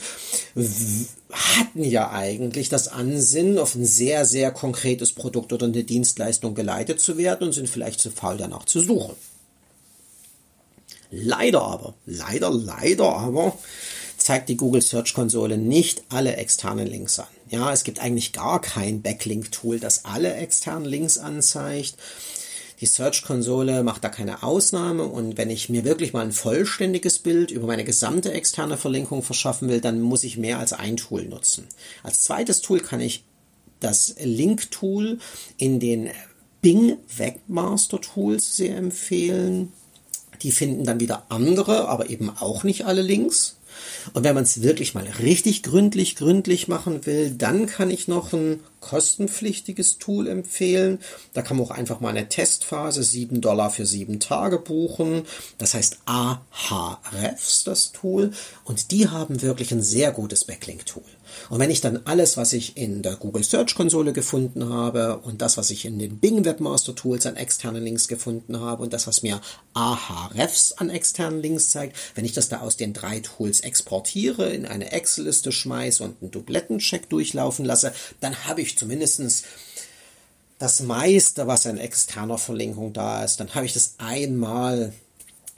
hatten 1.31 1.83
ja 1.83 2.11
eigentlich 2.11 2.69
das 2.69 2.87
Ansinnen, 2.87 3.57
auf 3.57 3.73
ein 3.73 3.85
sehr, 3.85 4.25
sehr 4.25 4.51
konkretes 4.51 5.13
Produkt 5.13 5.53
oder 5.53 5.65
eine 5.65 5.83
Dienstleistung 5.83 6.53
geleitet 6.53 6.99
zu 6.99 7.17
werden 7.17 7.47
und 7.47 7.53
sind 7.53 7.67
vielleicht 7.67 7.99
zu 7.99 8.11
faul 8.11 8.37
danach 8.37 8.65
zu 8.65 8.79
suchen. 8.79 9.15
Leider 11.09 11.61
aber, 11.61 11.93
leider, 12.05 12.51
leider 12.51 13.05
aber 13.05 13.57
zeigt 14.23 14.47
die 14.47 14.57
Google 14.57 14.81
Search 14.81 15.13
Konsole 15.13 15.57
nicht 15.57 16.03
alle 16.09 16.37
externen 16.37 16.87
Links 16.87 17.19
an. 17.19 17.27
Ja, 17.49 17.73
es 17.73 17.83
gibt 17.83 17.99
eigentlich 17.99 18.31
gar 18.31 18.61
kein 18.61 19.01
Backlink-Tool, 19.01 19.79
das 19.79 20.05
alle 20.05 20.33
externen 20.35 20.85
Links 20.85 21.17
anzeigt. 21.17 21.95
Die 22.79 22.85
Search-Konsole 22.85 23.83
macht 23.83 24.03
da 24.03 24.09
keine 24.09 24.41
Ausnahme 24.43 25.03
und 25.03 25.37
wenn 25.37 25.49
ich 25.49 25.69
mir 25.69 25.83
wirklich 25.83 26.13
mal 26.13 26.21
ein 26.21 26.31
vollständiges 26.31 27.19
Bild 27.19 27.51
über 27.51 27.67
meine 27.67 27.83
gesamte 27.83 28.31
externe 28.31 28.77
Verlinkung 28.77 29.23
verschaffen 29.23 29.67
will, 29.67 29.81
dann 29.81 30.01
muss 30.01 30.23
ich 30.23 30.37
mehr 30.37 30.57
als 30.57 30.71
ein 30.73 30.97
Tool 30.97 31.25
nutzen. 31.25 31.67
Als 32.01 32.21
zweites 32.21 32.61
Tool 32.61 32.79
kann 32.79 33.01
ich 33.01 33.25
das 33.81 34.15
Link-Tool 34.23 35.19
in 35.57 35.79
den 35.81 36.09
Bing 36.61 36.97
Webmaster 37.17 37.99
Tools 37.99 38.55
sehr 38.55 38.77
empfehlen. 38.77 39.73
Die 40.41 40.51
finden 40.51 40.85
dann 40.85 41.01
wieder 41.01 41.25
andere, 41.29 41.89
aber 41.89 42.09
eben 42.09 42.29
auch 42.29 42.63
nicht 42.63 42.85
alle 42.85 43.01
Links. 43.01 43.57
Und 44.13 44.23
wenn 44.23 44.35
man 44.35 44.43
es 44.43 44.61
wirklich 44.61 44.93
mal 44.93 45.05
richtig 45.19 45.63
gründlich, 45.63 46.15
gründlich 46.15 46.67
machen 46.67 47.05
will, 47.05 47.31
dann 47.31 47.65
kann 47.65 47.89
ich 47.89 48.07
noch 48.07 48.33
ein 48.33 48.59
kostenpflichtiges 48.79 49.97
Tool 49.97 50.27
empfehlen. 50.27 50.99
Da 51.33 51.41
kann 51.41 51.57
man 51.57 51.65
auch 51.65 51.71
einfach 51.71 52.01
mal 52.01 52.09
eine 52.09 52.27
Testphase, 52.27 53.03
7 53.03 53.39
Dollar 53.39 53.69
für 53.69 53.85
7 53.85 54.19
Tage 54.19 54.59
buchen. 54.59 55.23
Das 55.57 55.73
heißt 55.73 55.99
Ahrefs, 56.05 57.63
das 57.63 57.91
Tool. 57.93 58.31
Und 58.65 58.91
die 58.91 59.07
haben 59.07 59.41
wirklich 59.41 59.71
ein 59.71 59.81
sehr 59.81 60.11
gutes 60.11 60.43
Backlink-Tool. 60.43 61.03
Und 61.49 61.59
wenn 61.59 61.71
ich 61.71 61.81
dann 61.81 62.01
alles, 62.05 62.37
was 62.37 62.53
ich 62.53 62.77
in 62.77 63.01
der 63.01 63.15
Google 63.15 63.43
Search 63.43 63.75
Konsole 63.75 64.13
gefunden 64.13 64.69
habe 64.69 65.17
und 65.19 65.41
das, 65.41 65.57
was 65.57 65.69
ich 65.69 65.85
in 65.85 65.99
den 65.99 66.19
Bing 66.19 66.45
Webmaster 66.45 66.95
Tools 66.95 67.25
an 67.25 67.35
externen 67.35 67.83
Links 67.83 68.07
gefunden 68.07 68.59
habe 68.59 68.83
und 68.83 68.93
das, 68.93 69.07
was 69.07 69.23
mir 69.23 69.41
Ahrefs 69.73 70.73
an 70.73 70.89
externen 70.89 71.41
Links 71.41 71.69
zeigt, 71.69 71.97
wenn 72.15 72.25
ich 72.25 72.33
das 72.33 72.49
da 72.49 72.61
aus 72.61 72.77
den 72.77 72.93
drei 72.93 73.19
Tools 73.19 73.61
exportiere, 73.61 74.49
in 74.49 74.65
eine 74.65 74.91
Excel-Liste 74.91 75.51
schmeiße 75.51 76.03
und 76.03 76.21
einen 76.21 76.31
Dublettencheck 76.31 77.09
durchlaufen 77.09 77.65
lasse, 77.65 77.93
dann 78.19 78.45
habe 78.45 78.61
ich 78.61 78.77
zumindestens 78.77 79.43
das 80.59 80.81
meiste, 80.81 81.47
was 81.47 81.65
an 81.67 81.77
externer 81.77 82.37
Verlinkung 82.37 82.93
da 82.93 83.23
ist, 83.23 83.39
dann 83.39 83.53
habe 83.53 83.65
ich 83.65 83.73
das 83.73 83.95
einmal 83.97 84.93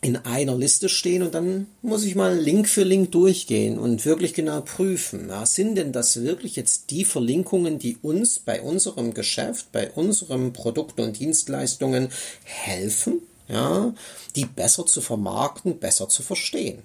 in 0.02 0.18
einer 0.18 0.56
Liste 0.56 0.88
stehen 0.88 1.24
und 1.24 1.34
dann 1.34 1.68
muss 1.82 2.04
ich 2.04 2.16
mal 2.16 2.38
Link 2.38 2.68
für 2.68 2.84
Link 2.84 3.12
durchgehen 3.12 3.80
und 3.80 4.06
wirklich 4.06 4.34
genau 4.34 4.62
prüfen, 4.62 5.30
ja, 5.30 5.46
sind 5.46 5.76
denn 5.76 5.94
das 5.94 6.22
wirklich 6.22 6.56
jetzt 6.56 6.92
die 6.92 7.06
Verlinkungen, 7.06 7.80
die 7.80 7.98
uns 8.02 8.38
bei 8.40 8.62
unserem 8.62 9.14
Geschäft, 9.14 9.72
bei 9.72 9.90
unseren 9.92 10.54
Produkten 10.54 11.02
und 11.02 11.20
Dienstleistungen 11.20 12.10
helfen, 12.44 13.22
ja, 13.48 13.94
die 14.36 14.46
besser 14.46 14.86
zu 14.86 15.02
vermarkten, 15.02 15.80
besser 15.80 16.08
zu 16.08 16.22
verstehen. 16.22 16.84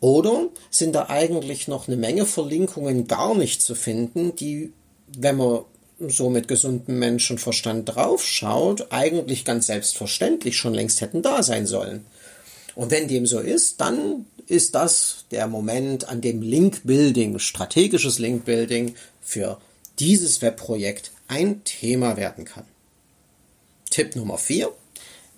Oder 0.00 0.48
sind 0.70 0.94
da 0.94 1.08
eigentlich 1.08 1.68
noch 1.68 1.88
eine 1.88 1.96
Menge 1.96 2.26
Verlinkungen 2.26 3.08
gar 3.08 3.34
nicht 3.34 3.62
zu 3.62 3.74
finden, 3.74 4.36
die, 4.36 4.72
wenn 5.18 5.36
man 5.36 5.60
so 5.98 6.30
mit 6.30 6.48
gesundem 6.48 6.98
Menschenverstand 6.98 7.88
draufschaut, 7.88 8.88
eigentlich 8.90 9.44
ganz 9.44 9.66
selbstverständlich 9.66 10.56
schon 10.56 10.74
längst 10.74 11.00
hätten 11.00 11.22
da 11.22 11.42
sein 11.42 11.66
sollen. 11.66 12.06
Und 12.74 12.90
wenn 12.90 13.08
dem 13.08 13.26
so 13.26 13.40
ist, 13.40 13.80
dann 13.80 14.26
ist 14.46 14.74
das 14.74 15.24
der 15.30 15.46
Moment, 15.46 16.08
an 16.08 16.20
dem 16.20 16.42
Link-Building, 16.42 17.38
strategisches 17.38 18.18
Link-Building 18.18 18.94
für 19.22 19.58
dieses 19.98 20.42
Webprojekt 20.42 21.10
ein 21.28 21.64
Thema 21.64 22.16
werden 22.16 22.44
kann. 22.44 22.64
Tipp 23.90 24.14
Nummer 24.14 24.38
4. 24.38 24.70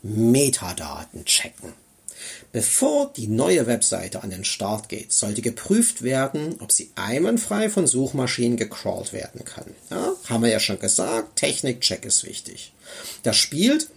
Metadaten 0.03 1.25
checken. 1.25 1.73
Bevor 2.51 3.13
die 3.15 3.27
neue 3.27 3.67
Webseite 3.67 4.23
an 4.23 4.31
den 4.31 4.45
Start 4.45 4.89
geht, 4.89 5.13
sollte 5.13 5.43
geprüft 5.43 6.03
werden, 6.03 6.57
ob 6.61 6.73
sie 6.73 6.91
einwandfrei 6.95 7.69
von 7.69 7.87
Suchmaschinen 7.87 8.57
gecrawlt 8.57 9.13
werden 9.13 9.45
kann. 9.45 9.67
Ja, 9.91 10.13
haben 10.29 10.43
wir 10.43 10.51
ja 10.51 10.61
schon 10.61 10.79
gesagt, 10.79 11.37
Technikcheck 11.37 12.07
ist 12.07 12.25
wichtig. 12.25 12.73
Das 13.23 13.37
spielt 13.37 13.91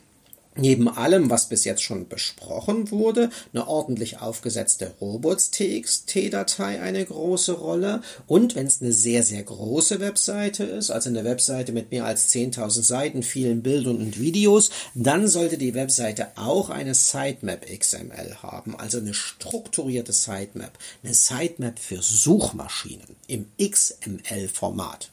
neben 0.56 0.90
allem, 0.90 1.30
was 1.30 1.50
bis 1.50 1.64
jetzt 1.64 1.82
schon 1.82 2.08
besprochen 2.08 2.92
wurde, 2.92 3.30
eine 3.54 3.68
ordentlich 3.68 4.20
aufgesetzte 4.20 4.94
Robots-TXT-Datei 5.00 6.82
eine 6.82 7.06
große 7.06 7.54
Rolle. 7.54 8.02
Und 8.28 8.56
wenn 8.56 8.68
es 8.68 8.82
eine 8.82 8.92
sehr, 8.92 9.24
sehr 9.24 9.44
große 9.44 10.00
Webseite 10.00 10.64
ist, 10.64 10.92
also 10.92 11.10
eine 11.10 11.24
Webseite 11.24 11.72
mit 11.72 11.92
mehr 11.92 12.06
als 12.06 12.30
10.000 12.34 12.84
Seiten, 12.84 13.24
vielen 13.24 13.62
Bildern 13.62 13.98
und 13.98 14.20
Videos, 14.20 14.70
dann 14.94 15.28
sollte 15.28 15.58
die 15.58 15.74
Webseite 15.74 16.28
auch 16.36 16.70
eine 16.70 16.96
Sitemap 16.96 17.66
XML 17.66 18.38
haben, 18.42 18.78
also 18.78 18.98
eine 18.98 19.14
strukturierte 19.14 20.14
Sitemap. 20.14 20.78
Eine 21.04 21.14
Sitemap 21.14 21.80
für 21.80 22.02
Suchmaschinen 22.02 23.16
im 23.28 23.46
XML-Format. 23.58 25.10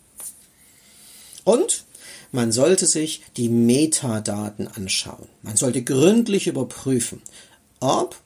Und 1.44 1.84
man 2.32 2.52
sollte 2.52 2.86
sich 2.86 3.22
die 3.36 3.48
Metadaten 3.48 4.68
anschauen. 4.68 5.28
Man 5.42 5.56
sollte 5.56 5.82
gründlich 5.82 6.46
überprüfen, 6.46 7.22
ob 7.80 8.16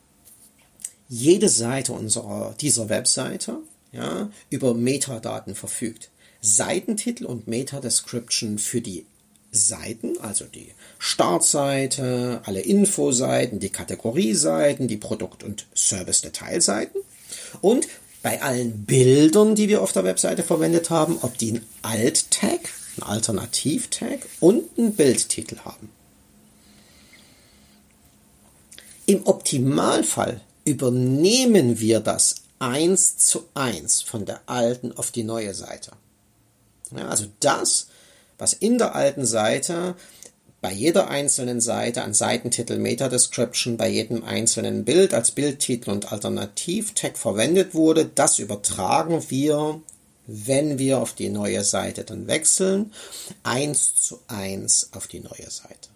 jede 1.09 1.49
Seite 1.49 1.93
unserer, 1.93 2.55
dieser 2.61 2.89
Webseite 2.89 3.59
ja, 3.93 4.31
über 4.51 4.75
Metadaten 4.75 5.55
verfügt. 5.55 6.11
Seitentitel 6.41 7.27
und 7.27 7.47
Meta-Description 7.47 8.59
für 8.59 8.81
die 8.81 9.07
Seiten, 9.53 10.19
also 10.19 10.47
die 10.47 10.73
Startseite, 10.99 12.41
alle 12.45 12.61
Infoseiten, 12.61 13.61
die 13.61 13.69
Kategorieseiten, 13.69 14.89
die 14.89 14.97
Produkt- 14.97 15.45
und 15.45 15.67
Service-Detailseiten 15.77 17.03
und 17.61 17.87
bei 18.23 18.41
allen 18.41 18.85
Bildern, 18.85 19.55
die 19.55 19.69
wir 19.69 19.83
auf 19.83 19.93
der 19.93 20.05
Webseite 20.05 20.43
verwendet 20.43 20.91
haben, 20.91 21.19
ob 21.21 21.37
die 21.39 21.51
einen 21.51 21.67
Alt-Tag 21.83 22.61
einen 22.97 23.11
Alternativ-Tag 23.11 24.21
und 24.41 24.79
einen 24.79 24.95
Bildtitel 24.95 25.59
haben. 25.65 25.91
Im 29.07 29.27
Optimalfall 29.27 30.41
übernehmen 30.65 31.81
wir 31.81 32.01
das 32.01 32.37
eins 32.59 33.17
zu 33.17 33.45
eins 33.55 34.01
von 34.03 34.25
der 34.25 34.41
alten 34.47 34.97
auf 34.97 35.11
die 35.11 35.25
neue 35.25 35.55
Seite. 35.55 35.93
Ja, 36.97 37.09
also 37.09 37.27
das, 37.41 37.89
was 38.39 38.53
in 38.53 38.79
der 38.79 38.95
alten 38.95 39.27
Seite 39.27 39.97
bei 40.61 40.73
jeder 40.73 41.09
einzelnen 41.09 41.61
Seite 41.61 42.03
an 42.03 42.15
Seitentitel 42.15 42.79
Meta 42.79 43.09
Description, 43.09 43.77
bei 43.77 43.89
jedem 43.89 44.23
einzelnen 44.23 44.85
Bild 44.85 45.13
als 45.13 45.33
Bildtitel 45.33 45.91
und 45.91 46.13
Alternativ-Tag 46.13 47.19
verwendet 47.19 47.75
wurde, 47.75 48.05
das 48.07 48.39
übertragen 48.39 49.29
wir 49.29 49.81
wenn 50.33 50.79
wir 50.79 50.99
auf 50.99 51.13
die 51.13 51.29
neue 51.29 51.63
Seite 51.63 52.05
dann 52.05 52.27
wechseln, 52.27 52.93
eins 53.43 53.95
zu 53.95 54.19
eins 54.29 54.89
auf 54.93 55.07
die 55.07 55.21
neue 55.21 55.51
Seite. 55.51 55.93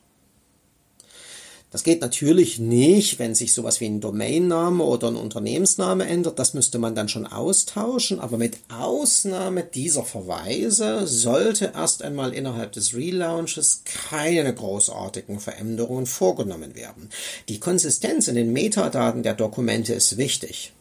Das 1.72 1.82
geht 1.82 2.00
natürlich 2.00 2.58
nicht, 2.58 3.18
wenn 3.18 3.34
sich 3.34 3.52
sowas 3.52 3.80
wie 3.80 3.86
ein 3.86 4.00
Domainname 4.00 4.84
oder 4.84 5.08
ein 5.08 5.16
Unternehmensname 5.16 6.06
ändert. 6.06 6.38
Das 6.38 6.54
müsste 6.54 6.78
man 6.78 6.94
dann 6.94 7.08
schon 7.08 7.26
austauschen. 7.26 8.20
Aber 8.20 8.38
mit 8.38 8.58
Ausnahme 8.70 9.64
dieser 9.64 10.04
Verweise 10.04 11.06
sollte 11.06 11.72
erst 11.74 12.02
einmal 12.02 12.32
innerhalb 12.32 12.72
des 12.72 12.94
Relaunches 12.94 13.82
keine 13.84 14.54
großartigen 14.54 15.40
Veränderungen 15.40 16.06
vorgenommen 16.06 16.74
werden. 16.76 17.10
Die 17.48 17.60
Konsistenz 17.60 18.28
in 18.28 18.36
den 18.36 18.52
Metadaten 18.52 19.22
der 19.22 19.34
Dokumente 19.34 19.92
ist 19.92 20.16
wichtig. 20.16 20.72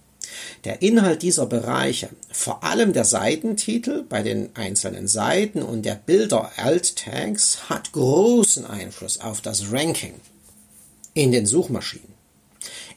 Der 0.64 0.82
Inhalt 0.82 1.22
dieser 1.22 1.46
Bereiche, 1.46 2.10
vor 2.32 2.64
allem 2.64 2.94
der 2.94 3.06
Seitentitel 3.06 4.04
bei 4.04 4.24
den 4.24 4.56
einzelnen 4.56 5.08
Seiten 5.08 5.62
und 5.62 5.84
der 5.84 5.96
Bilder 5.96 6.52
Alt-Tags, 6.58 7.70
hat 7.70 7.92
großen 7.92 8.66
Einfluss 8.66 9.20
auf 9.20 9.42
das 9.42 9.72
Ranking 9.72 10.16
in 11.14 11.32
den 11.32 11.46
Suchmaschinen. 11.46 12.14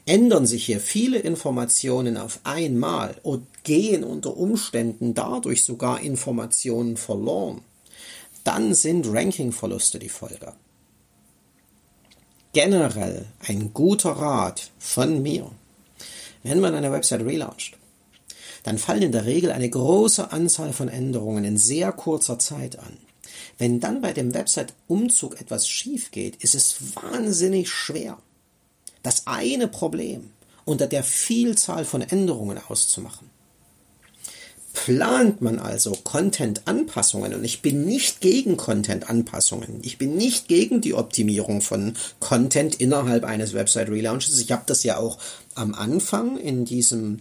Ändern 0.06 0.46
sich 0.46 0.64
hier 0.64 0.80
viele 0.80 1.18
Informationen 1.18 2.16
auf 2.16 2.40
einmal 2.44 3.16
und 3.22 3.46
gehen 3.62 4.04
unter 4.04 4.36
Umständen 4.36 5.12
dadurch 5.12 5.64
sogar 5.64 6.00
Informationen 6.00 6.96
verloren, 6.96 7.60
dann 8.44 8.72
sind 8.72 9.06
Rankingverluste 9.06 9.98
die 9.98 10.08
Folge. 10.08 10.54
Generell 12.54 13.26
ein 13.46 13.74
guter 13.74 14.12
Rat 14.12 14.70
von 14.78 15.22
mir 15.22 15.50
wenn 16.48 16.60
man 16.60 16.74
eine 16.74 16.92
Website 16.92 17.20
relauncht, 17.20 17.76
dann 18.62 18.78
fallen 18.78 19.02
in 19.02 19.12
der 19.12 19.26
Regel 19.26 19.52
eine 19.52 19.68
große 19.68 20.32
Anzahl 20.32 20.72
von 20.72 20.88
Änderungen 20.88 21.44
in 21.44 21.58
sehr 21.58 21.92
kurzer 21.92 22.38
Zeit 22.38 22.78
an. 22.78 22.96
Wenn 23.58 23.80
dann 23.80 24.00
bei 24.00 24.12
dem 24.12 24.34
Website-Umzug 24.34 25.40
etwas 25.40 25.68
schief 25.68 26.10
geht, 26.10 26.36
ist 26.36 26.54
es 26.54 26.76
wahnsinnig 26.96 27.70
schwer, 27.70 28.18
das 29.02 29.26
eine 29.26 29.68
Problem 29.68 30.30
unter 30.64 30.86
der 30.86 31.04
Vielzahl 31.04 31.84
von 31.84 32.02
Änderungen 32.02 32.58
auszumachen. 32.68 33.30
Plant 34.88 35.42
man 35.42 35.58
also 35.58 35.92
Content-Anpassungen, 35.92 37.34
und 37.34 37.44
ich 37.44 37.60
bin 37.60 37.84
nicht 37.84 38.22
gegen 38.22 38.56
Content-Anpassungen, 38.56 39.80
ich 39.82 39.98
bin 39.98 40.16
nicht 40.16 40.48
gegen 40.48 40.80
die 40.80 40.94
Optimierung 40.94 41.60
von 41.60 41.92
Content 42.20 42.76
innerhalb 42.76 43.24
eines 43.24 43.52
Website-Relaunches. 43.52 44.40
Ich 44.40 44.50
habe 44.50 44.62
das 44.64 44.84
ja 44.84 44.96
auch 44.96 45.18
am 45.54 45.74
Anfang 45.74 46.38
in 46.38 46.64
diesem 46.64 47.18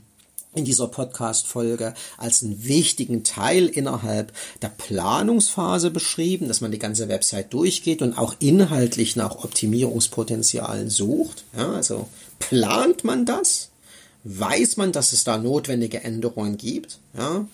in 0.56 0.64
dieser 0.64 0.88
Podcast-Folge 0.88 1.94
als 2.18 2.42
einen 2.42 2.64
wichtigen 2.64 3.26
Teil 3.26 3.68
innerhalb 3.68 4.32
der 4.62 4.70
Planungsphase 4.70 5.92
beschrieben, 5.92 6.48
dass 6.48 6.62
man 6.62 6.72
die 6.72 6.80
ganze 6.80 7.10
Website 7.10 7.54
durchgeht 7.54 8.02
und 8.02 8.18
auch 8.18 8.34
inhaltlich 8.40 9.18
nach 9.18 9.44
Optimierungspotenzialen 9.44 10.90
sucht. 10.90 11.44
Ja, 11.56 11.74
also 11.74 12.08
plant 12.40 13.04
man 13.04 13.26
das? 13.26 13.72
Weiß 14.24 14.78
man, 14.78 14.92
dass 14.92 15.14
es 15.14 15.24
da 15.24 15.38
notwendige 15.38 16.04
Änderungen 16.04 16.58
gibt? 16.58 17.00
Ja, 17.18 17.48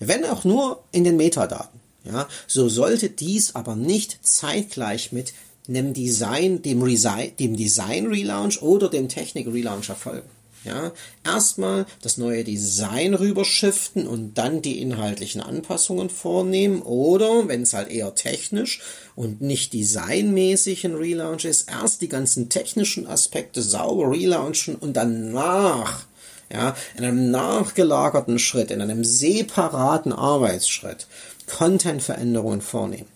wenn 0.00 0.24
auch 0.24 0.44
nur 0.44 0.82
in 0.92 1.04
den 1.04 1.16
Metadaten. 1.16 1.80
Ja, 2.04 2.26
so 2.46 2.68
sollte 2.68 3.10
dies 3.10 3.54
aber 3.54 3.76
nicht 3.76 4.18
zeitgleich 4.22 5.12
mit 5.12 5.34
einem 5.68 5.92
Design, 5.92 6.62
dem, 6.62 6.82
Resi 6.82 7.32
dem 7.38 7.56
Design 7.56 8.06
Relaunch 8.06 8.62
oder 8.62 8.88
dem 8.88 9.08
Technik 9.08 9.46
Relaunch 9.46 9.88
erfolgen. 9.90 10.28
Ja, 10.62 10.92
erstmal 11.24 11.86
das 12.02 12.18
neue 12.18 12.44
Design 12.44 13.14
rüberschiften 13.14 14.06
und 14.06 14.34
dann 14.34 14.60
die 14.60 14.82
inhaltlichen 14.82 15.40
Anpassungen 15.40 16.10
vornehmen 16.10 16.82
oder, 16.82 17.48
wenn 17.48 17.62
es 17.62 17.72
halt 17.72 17.90
eher 17.90 18.14
technisch 18.14 18.82
und 19.16 19.40
nicht 19.40 19.72
designmäßig 19.72 20.84
ein 20.84 20.96
Relaunch 20.96 21.46
ist, 21.46 21.70
erst 21.70 22.02
die 22.02 22.10
ganzen 22.10 22.50
technischen 22.50 23.06
Aspekte 23.06 23.62
sauber 23.62 24.10
relaunchen 24.10 24.74
und 24.74 24.98
danach 24.98 26.04
ja, 26.52 26.76
in 26.96 27.04
einem 27.04 27.30
nachgelagerten 27.30 28.38
Schritt, 28.38 28.70
in 28.70 28.82
einem 28.82 29.04
separaten 29.04 30.12
Arbeitsschritt 30.12 31.06
Content-Veränderungen 31.46 32.60
vornehmen. 32.60 33.08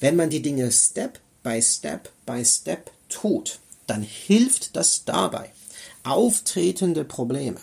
Wenn 0.00 0.16
man 0.16 0.30
die 0.30 0.42
Dinge 0.42 0.70
Step 0.70 1.18
by 1.42 1.60
Step 1.60 2.10
by 2.26 2.44
Step 2.44 2.90
tut, 3.08 3.58
dann 3.86 4.02
hilft 4.02 4.76
das 4.76 5.04
dabei, 5.04 5.50
auftretende 6.04 7.04
Probleme 7.04 7.60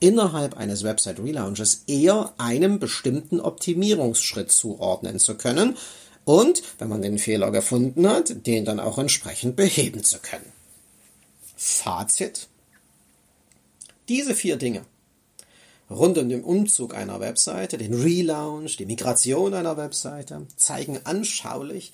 innerhalb 0.00 0.56
eines 0.56 0.82
Website 0.82 1.20
Relaunches 1.20 1.84
eher 1.86 2.32
einem 2.38 2.78
bestimmten 2.78 3.40
Optimierungsschritt 3.40 4.50
zuordnen 4.50 5.18
zu 5.18 5.36
können 5.36 5.76
und, 6.24 6.62
wenn 6.78 6.88
man 6.88 7.02
den 7.02 7.18
Fehler 7.18 7.50
gefunden 7.50 8.08
hat, 8.08 8.46
den 8.46 8.64
dann 8.64 8.80
auch 8.80 8.98
entsprechend 8.98 9.56
beheben 9.56 10.02
zu 10.02 10.18
können. 10.18 10.52
Fazit. 11.56 12.48
Diese 14.08 14.34
vier 14.34 14.56
Dinge 14.56 14.84
rund 15.90 16.16
um 16.18 16.28
den 16.28 16.44
Umzug 16.44 16.94
einer 16.94 17.20
Webseite, 17.20 17.76
den 17.76 17.94
Relaunch, 17.94 18.76
die 18.76 18.86
Migration 18.86 19.54
einer 19.54 19.76
Webseite, 19.76 20.46
zeigen 20.56 21.00
anschaulich, 21.04 21.92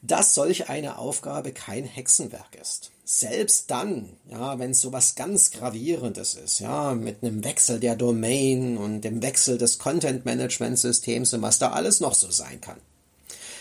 dass 0.00 0.34
solch 0.34 0.68
eine 0.68 0.98
Aufgabe 0.98 1.52
kein 1.52 1.84
Hexenwerk 1.84 2.54
ist. 2.60 2.91
Selbst 3.14 3.70
dann, 3.70 4.08
ja, 4.30 4.58
wenn 4.58 4.70
es 4.70 4.80
sowas 4.80 5.16
ganz 5.16 5.50
Gravierendes 5.50 6.32
ist, 6.32 6.60
ja, 6.60 6.94
mit 6.94 7.22
einem 7.22 7.44
Wechsel 7.44 7.78
der 7.78 7.94
Domain 7.94 8.78
und 8.78 9.02
dem 9.02 9.20
Wechsel 9.20 9.58
des 9.58 9.78
Content 9.78 10.24
Management 10.24 10.78
Systems 10.78 11.34
und 11.34 11.42
was 11.42 11.58
da 11.58 11.72
alles 11.72 12.00
noch 12.00 12.14
so 12.14 12.30
sein 12.30 12.62
kann. 12.62 12.78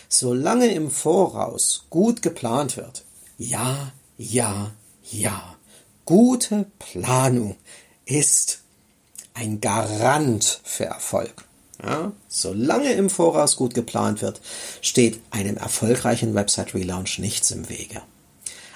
Solange 0.07 0.73
im 0.73 0.89
Voraus 0.89 1.83
gut 1.89 2.21
geplant 2.21 2.77
wird, 2.77 3.03
ja, 3.37 3.91
ja, 4.17 4.71
ja, 5.11 5.57
gute 6.05 6.67
Planung 6.79 7.57
ist 8.05 8.61
ein 9.33 9.59
Garant 9.59 10.61
für 10.63 10.85
Erfolg. 10.85 11.43
Ja, 11.83 12.13
solange 12.29 12.93
im 12.93 13.09
Voraus 13.09 13.57
gut 13.57 13.73
geplant 13.73 14.21
wird, 14.21 14.39
steht 14.81 15.19
einem 15.29 15.57
erfolgreichen 15.57 16.35
Website 16.35 16.73
Relaunch 16.73 17.19
nichts 17.19 17.51
im 17.51 17.67
Wege. 17.67 18.01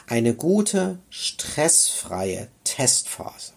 Eine 0.08 0.36
gute, 0.36 1.00
stressfreie 1.10 2.48
Testphase, 2.64 3.54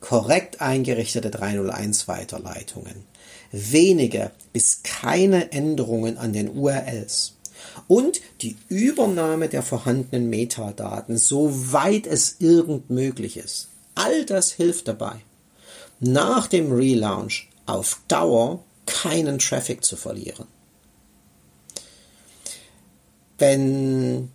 korrekt 0.00 0.62
eingerichtete 0.62 1.30
301 1.30 2.08
Weiterleitungen, 2.08 3.04
wenige 3.50 4.30
bis 4.54 4.82
keine 4.82 5.52
Änderungen 5.52 6.16
an 6.16 6.32
den 6.32 6.48
URLs 6.48 7.34
und 7.88 8.20
die 8.40 8.56
Übernahme 8.68 9.48
der 9.48 9.62
vorhandenen 9.62 10.30
Metadaten, 10.30 11.18
soweit 11.18 12.06
es 12.06 12.36
irgend 12.38 12.88
möglich 12.88 13.36
ist. 13.36 13.68
All 13.94 14.24
das 14.24 14.50
hilft 14.50 14.88
dabei, 14.88 15.16
nach 16.00 16.46
dem 16.46 16.72
Relaunch 16.72 17.50
auf 17.66 18.00
Dauer 18.08 18.64
keinen 18.86 19.38
Traffic 19.38 19.84
zu 19.84 19.96
verlieren. 19.96 20.46
Wenn 23.36 24.30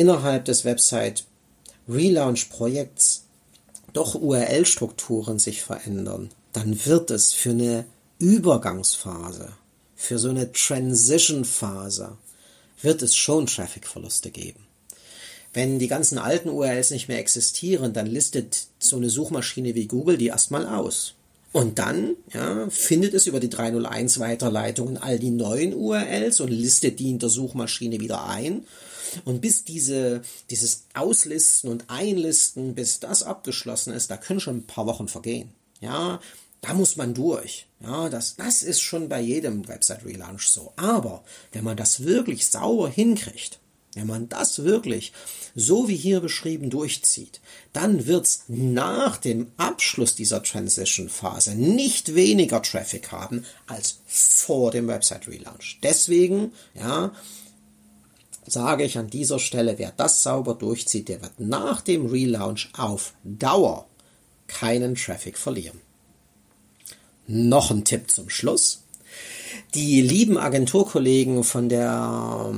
innerhalb 0.00 0.46
des 0.46 0.64
Website 0.64 1.24
Relaunch 1.86 2.48
Projekts 2.48 3.24
doch 3.92 4.14
URL-Strukturen 4.14 5.38
sich 5.38 5.62
verändern, 5.62 6.30
dann 6.54 6.86
wird 6.86 7.10
es 7.10 7.32
für 7.32 7.50
eine 7.50 7.84
Übergangsphase, 8.18 9.52
für 9.94 10.18
so 10.18 10.30
eine 10.30 10.52
Transition-Phase, 10.52 12.16
wird 12.80 13.02
es 13.02 13.14
schon 13.14 13.44
Traffic-Verluste 13.44 14.30
geben. 14.30 14.66
Wenn 15.52 15.78
die 15.78 15.88
ganzen 15.88 16.16
alten 16.16 16.48
URLs 16.48 16.92
nicht 16.92 17.08
mehr 17.08 17.18
existieren, 17.18 17.92
dann 17.92 18.06
listet 18.06 18.68
so 18.78 18.96
eine 18.96 19.10
Suchmaschine 19.10 19.74
wie 19.74 19.86
Google 19.86 20.16
die 20.16 20.28
erstmal 20.28 20.66
aus. 20.66 21.14
Und 21.52 21.78
dann 21.78 22.16
ja, 22.32 22.70
findet 22.70 23.12
es 23.12 23.26
über 23.26 23.40
die 23.40 23.50
301 23.50 24.18
Weiterleitungen 24.18 24.96
all 24.96 25.18
die 25.18 25.30
neuen 25.30 25.74
URLs 25.74 26.40
und 26.40 26.48
listet 26.48 27.00
die 27.00 27.10
in 27.10 27.18
der 27.18 27.28
Suchmaschine 27.28 28.00
wieder 28.00 28.24
ein. 28.26 28.64
Und 29.24 29.40
bis 29.40 29.64
diese, 29.64 30.22
dieses 30.50 30.84
Auslisten 30.94 31.70
und 31.70 31.84
Einlisten, 31.88 32.74
bis 32.74 33.00
das 33.00 33.22
abgeschlossen 33.22 33.92
ist, 33.92 34.10
da 34.10 34.16
können 34.16 34.40
schon 34.40 34.58
ein 34.58 34.66
paar 34.66 34.86
Wochen 34.86 35.08
vergehen. 35.08 35.52
Ja, 35.80 36.20
da 36.60 36.74
muss 36.74 36.96
man 36.96 37.14
durch. 37.14 37.66
Ja, 37.80 38.08
das, 38.08 38.36
das 38.36 38.62
ist 38.62 38.80
schon 38.80 39.08
bei 39.08 39.20
jedem 39.20 39.66
Website 39.66 40.04
Relaunch 40.04 40.48
so. 40.48 40.72
Aber 40.76 41.24
wenn 41.52 41.64
man 41.64 41.76
das 41.76 42.04
wirklich 42.04 42.46
sauber 42.46 42.88
hinkriegt, 42.88 43.58
wenn 43.94 44.06
man 44.06 44.28
das 44.28 44.62
wirklich 44.62 45.12
so 45.56 45.88
wie 45.88 45.96
hier 45.96 46.20
beschrieben 46.20 46.70
durchzieht, 46.70 47.40
dann 47.72 48.06
wird's 48.06 48.44
nach 48.46 49.16
dem 49.16 49.48
Abschluss 49.56 50.14
dieser 50.14 50.42
Transition-Phase 50.42 51.56
nicht 51.56 52.14
weniger 52.14 52.62
Traffic 52.62 53.10
haben 53.10 53.44
als 53.66 53.98
vor 54.06 54.70
dem 54.70 54.86
Website 54.86 55.26
Relaunch. 55.26 55.80
Deswegen, 55.82 56.52
ja, 56.74 57.12
sage 58.46 58.84
ich 58.84 58.98
an 58.98 59.08
dieser 59.08 59.38
Stelle, 59.38 59.78
wer 59.78 59.92
das 59.96 60.22
sauber 60.22 60.54
durchzieht, 60.54 61.08
der 61.08 61.22
wird 61.22 61.38
nach 61.38 61.80
dem 61.80 62.06
Relaunch 62.06 62.70
auf 62.76 63.14
Dauer 63.24 63.86
keinen 64.46 64.94
Traffic 64.94 65.38
verlieren. 65.38 65.80
Noch 67.26 67.70
ein 67.70 67.84
Tipp 67.84 68.10
zum 68.10 68.28
Schluss. 68.28 68.82
Die 69.74 70.00
lieben 70.00 70.36
Agenturkollegen 70.36 71.44
von 71.44 71.68
der 71.68 72.52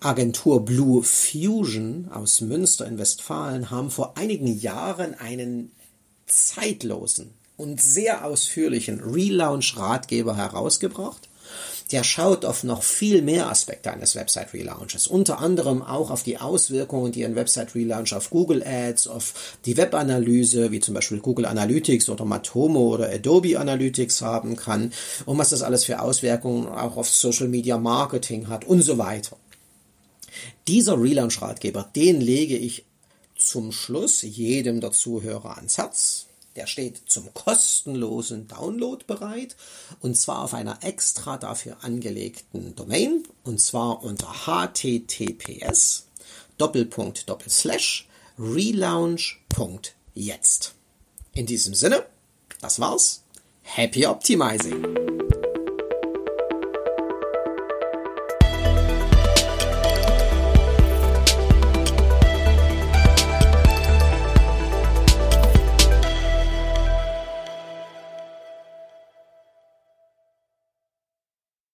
Agentur 0.00 0.64
Blue 0.64 1.02
Fusion 1.02 2.08
aus 2.12 2.40
Münster 2.40 2.86
in 2.86 2.98
Westfalen 2.98 3.70
haben 3.70 3.90
vor 3.90 4.16
einigen 4.16 4.46
Jahren 4.58 5.14
einen 5.14 5.72
zeitlosen 6.26 7.30
und 7.56 7.80
sehr 7.80 8.24
ausführlichen 8.24 9.00
Relaunch-Ratgeber 9.00 10.36
herausgebracht. 10.36 11.27
Der 11.90 12.04
schaut 12.04 12.44
auf 12.44 12.64
noch 12.64 12.82
viel 12.82 13.22
mehr 13.22 13.48
Aspekte 13.48 13.90
eines 13.90 14.14
Website-Relaunches, 14.14 15.06
unter 15.06 15.38
anderem 15.38 15.82
auch 15.82 16.10
auf 16.10 16.22
die 16.22 16.36
Auswirkungen, 16.36 17.12
die 17.12 17.24
ein 17.24 17.34
Website-Relaunch 17.34 18.14
auf 18.14 18.28
Google 18.28 18.62
Ads, 18.62 19.08
auf 19.08 19.56
die 19.64 19.78
Webanalyse, 19.78 20.70
wie 20.70 20.80
zum 20.80 20.94
Beispiel 20.94 21.20
Google 21.20 21.46
Analytics 21.46 22.10
oder 22.10 22.26
Matomo 22.26 22.94
oder 22.94 23.10
Adobe 23.10 23.58
Analytics 23.58 24.20
haben 24.20 24.56
kann 24.56 24.92
und 25.24 25.38
was 25.38 25.48
das 25.50 25.62
alles 25.62 25.84
für 25.84 26.02
Auswirkungen 26.02 26.68
auch 26.68 26.98
auf 26.98 27.08
Social 27.08 27.48
Media 27.48 27.78
Marketing 27.78 28.48
hat 28.48 28.66
und 28.66 28.82
so 28.82 28.98
weiter. 28.98 29.36
Dieser 30.66 31.00
Relaunch-Ratgeber, 31.00 31.90
den 31.96 32.20
lege 32.20 32.56
ich 32.56 32.84
zum 33.36 33.72
Schluss 33.72 34.22
jedem 34.22 34.80
der 34.80 34.92
Zuhörer 34.92 35.56
ans 35.56 35.78
Herz. 35.78 36.27
Der 36.58 36.66
steht 36.66 37.00
zum 37.06 37.32
kostenlosen 37.34 38.48
Download 38.48 39.04
bereit 39.06 39.54
und 40.00 40.18
zwar 40.18 40.42
auf 40.42 40.54
einer 40.54 40.82
extra 40.82 41.36
dafür 41.36 41.76
angelegten 41.82 42.74
Domain 42.74 43.22
und 43.44 43.62
zwar 43.62 44.02
unter 44.02 44.44
https 44.44 46.08
Doppelpunkt 46.58 47.28
Doppelslash 47.28 48.08
relaunch.jetzt. 48.36 49.44
In 51.32 51.46
diesem 51.46 51.74
Sinne, 51.74 52.04
das 52.60 52.80
war's. 52.80 53.22
Happy 53.62 54.04
Optimizing! 54.04 55.37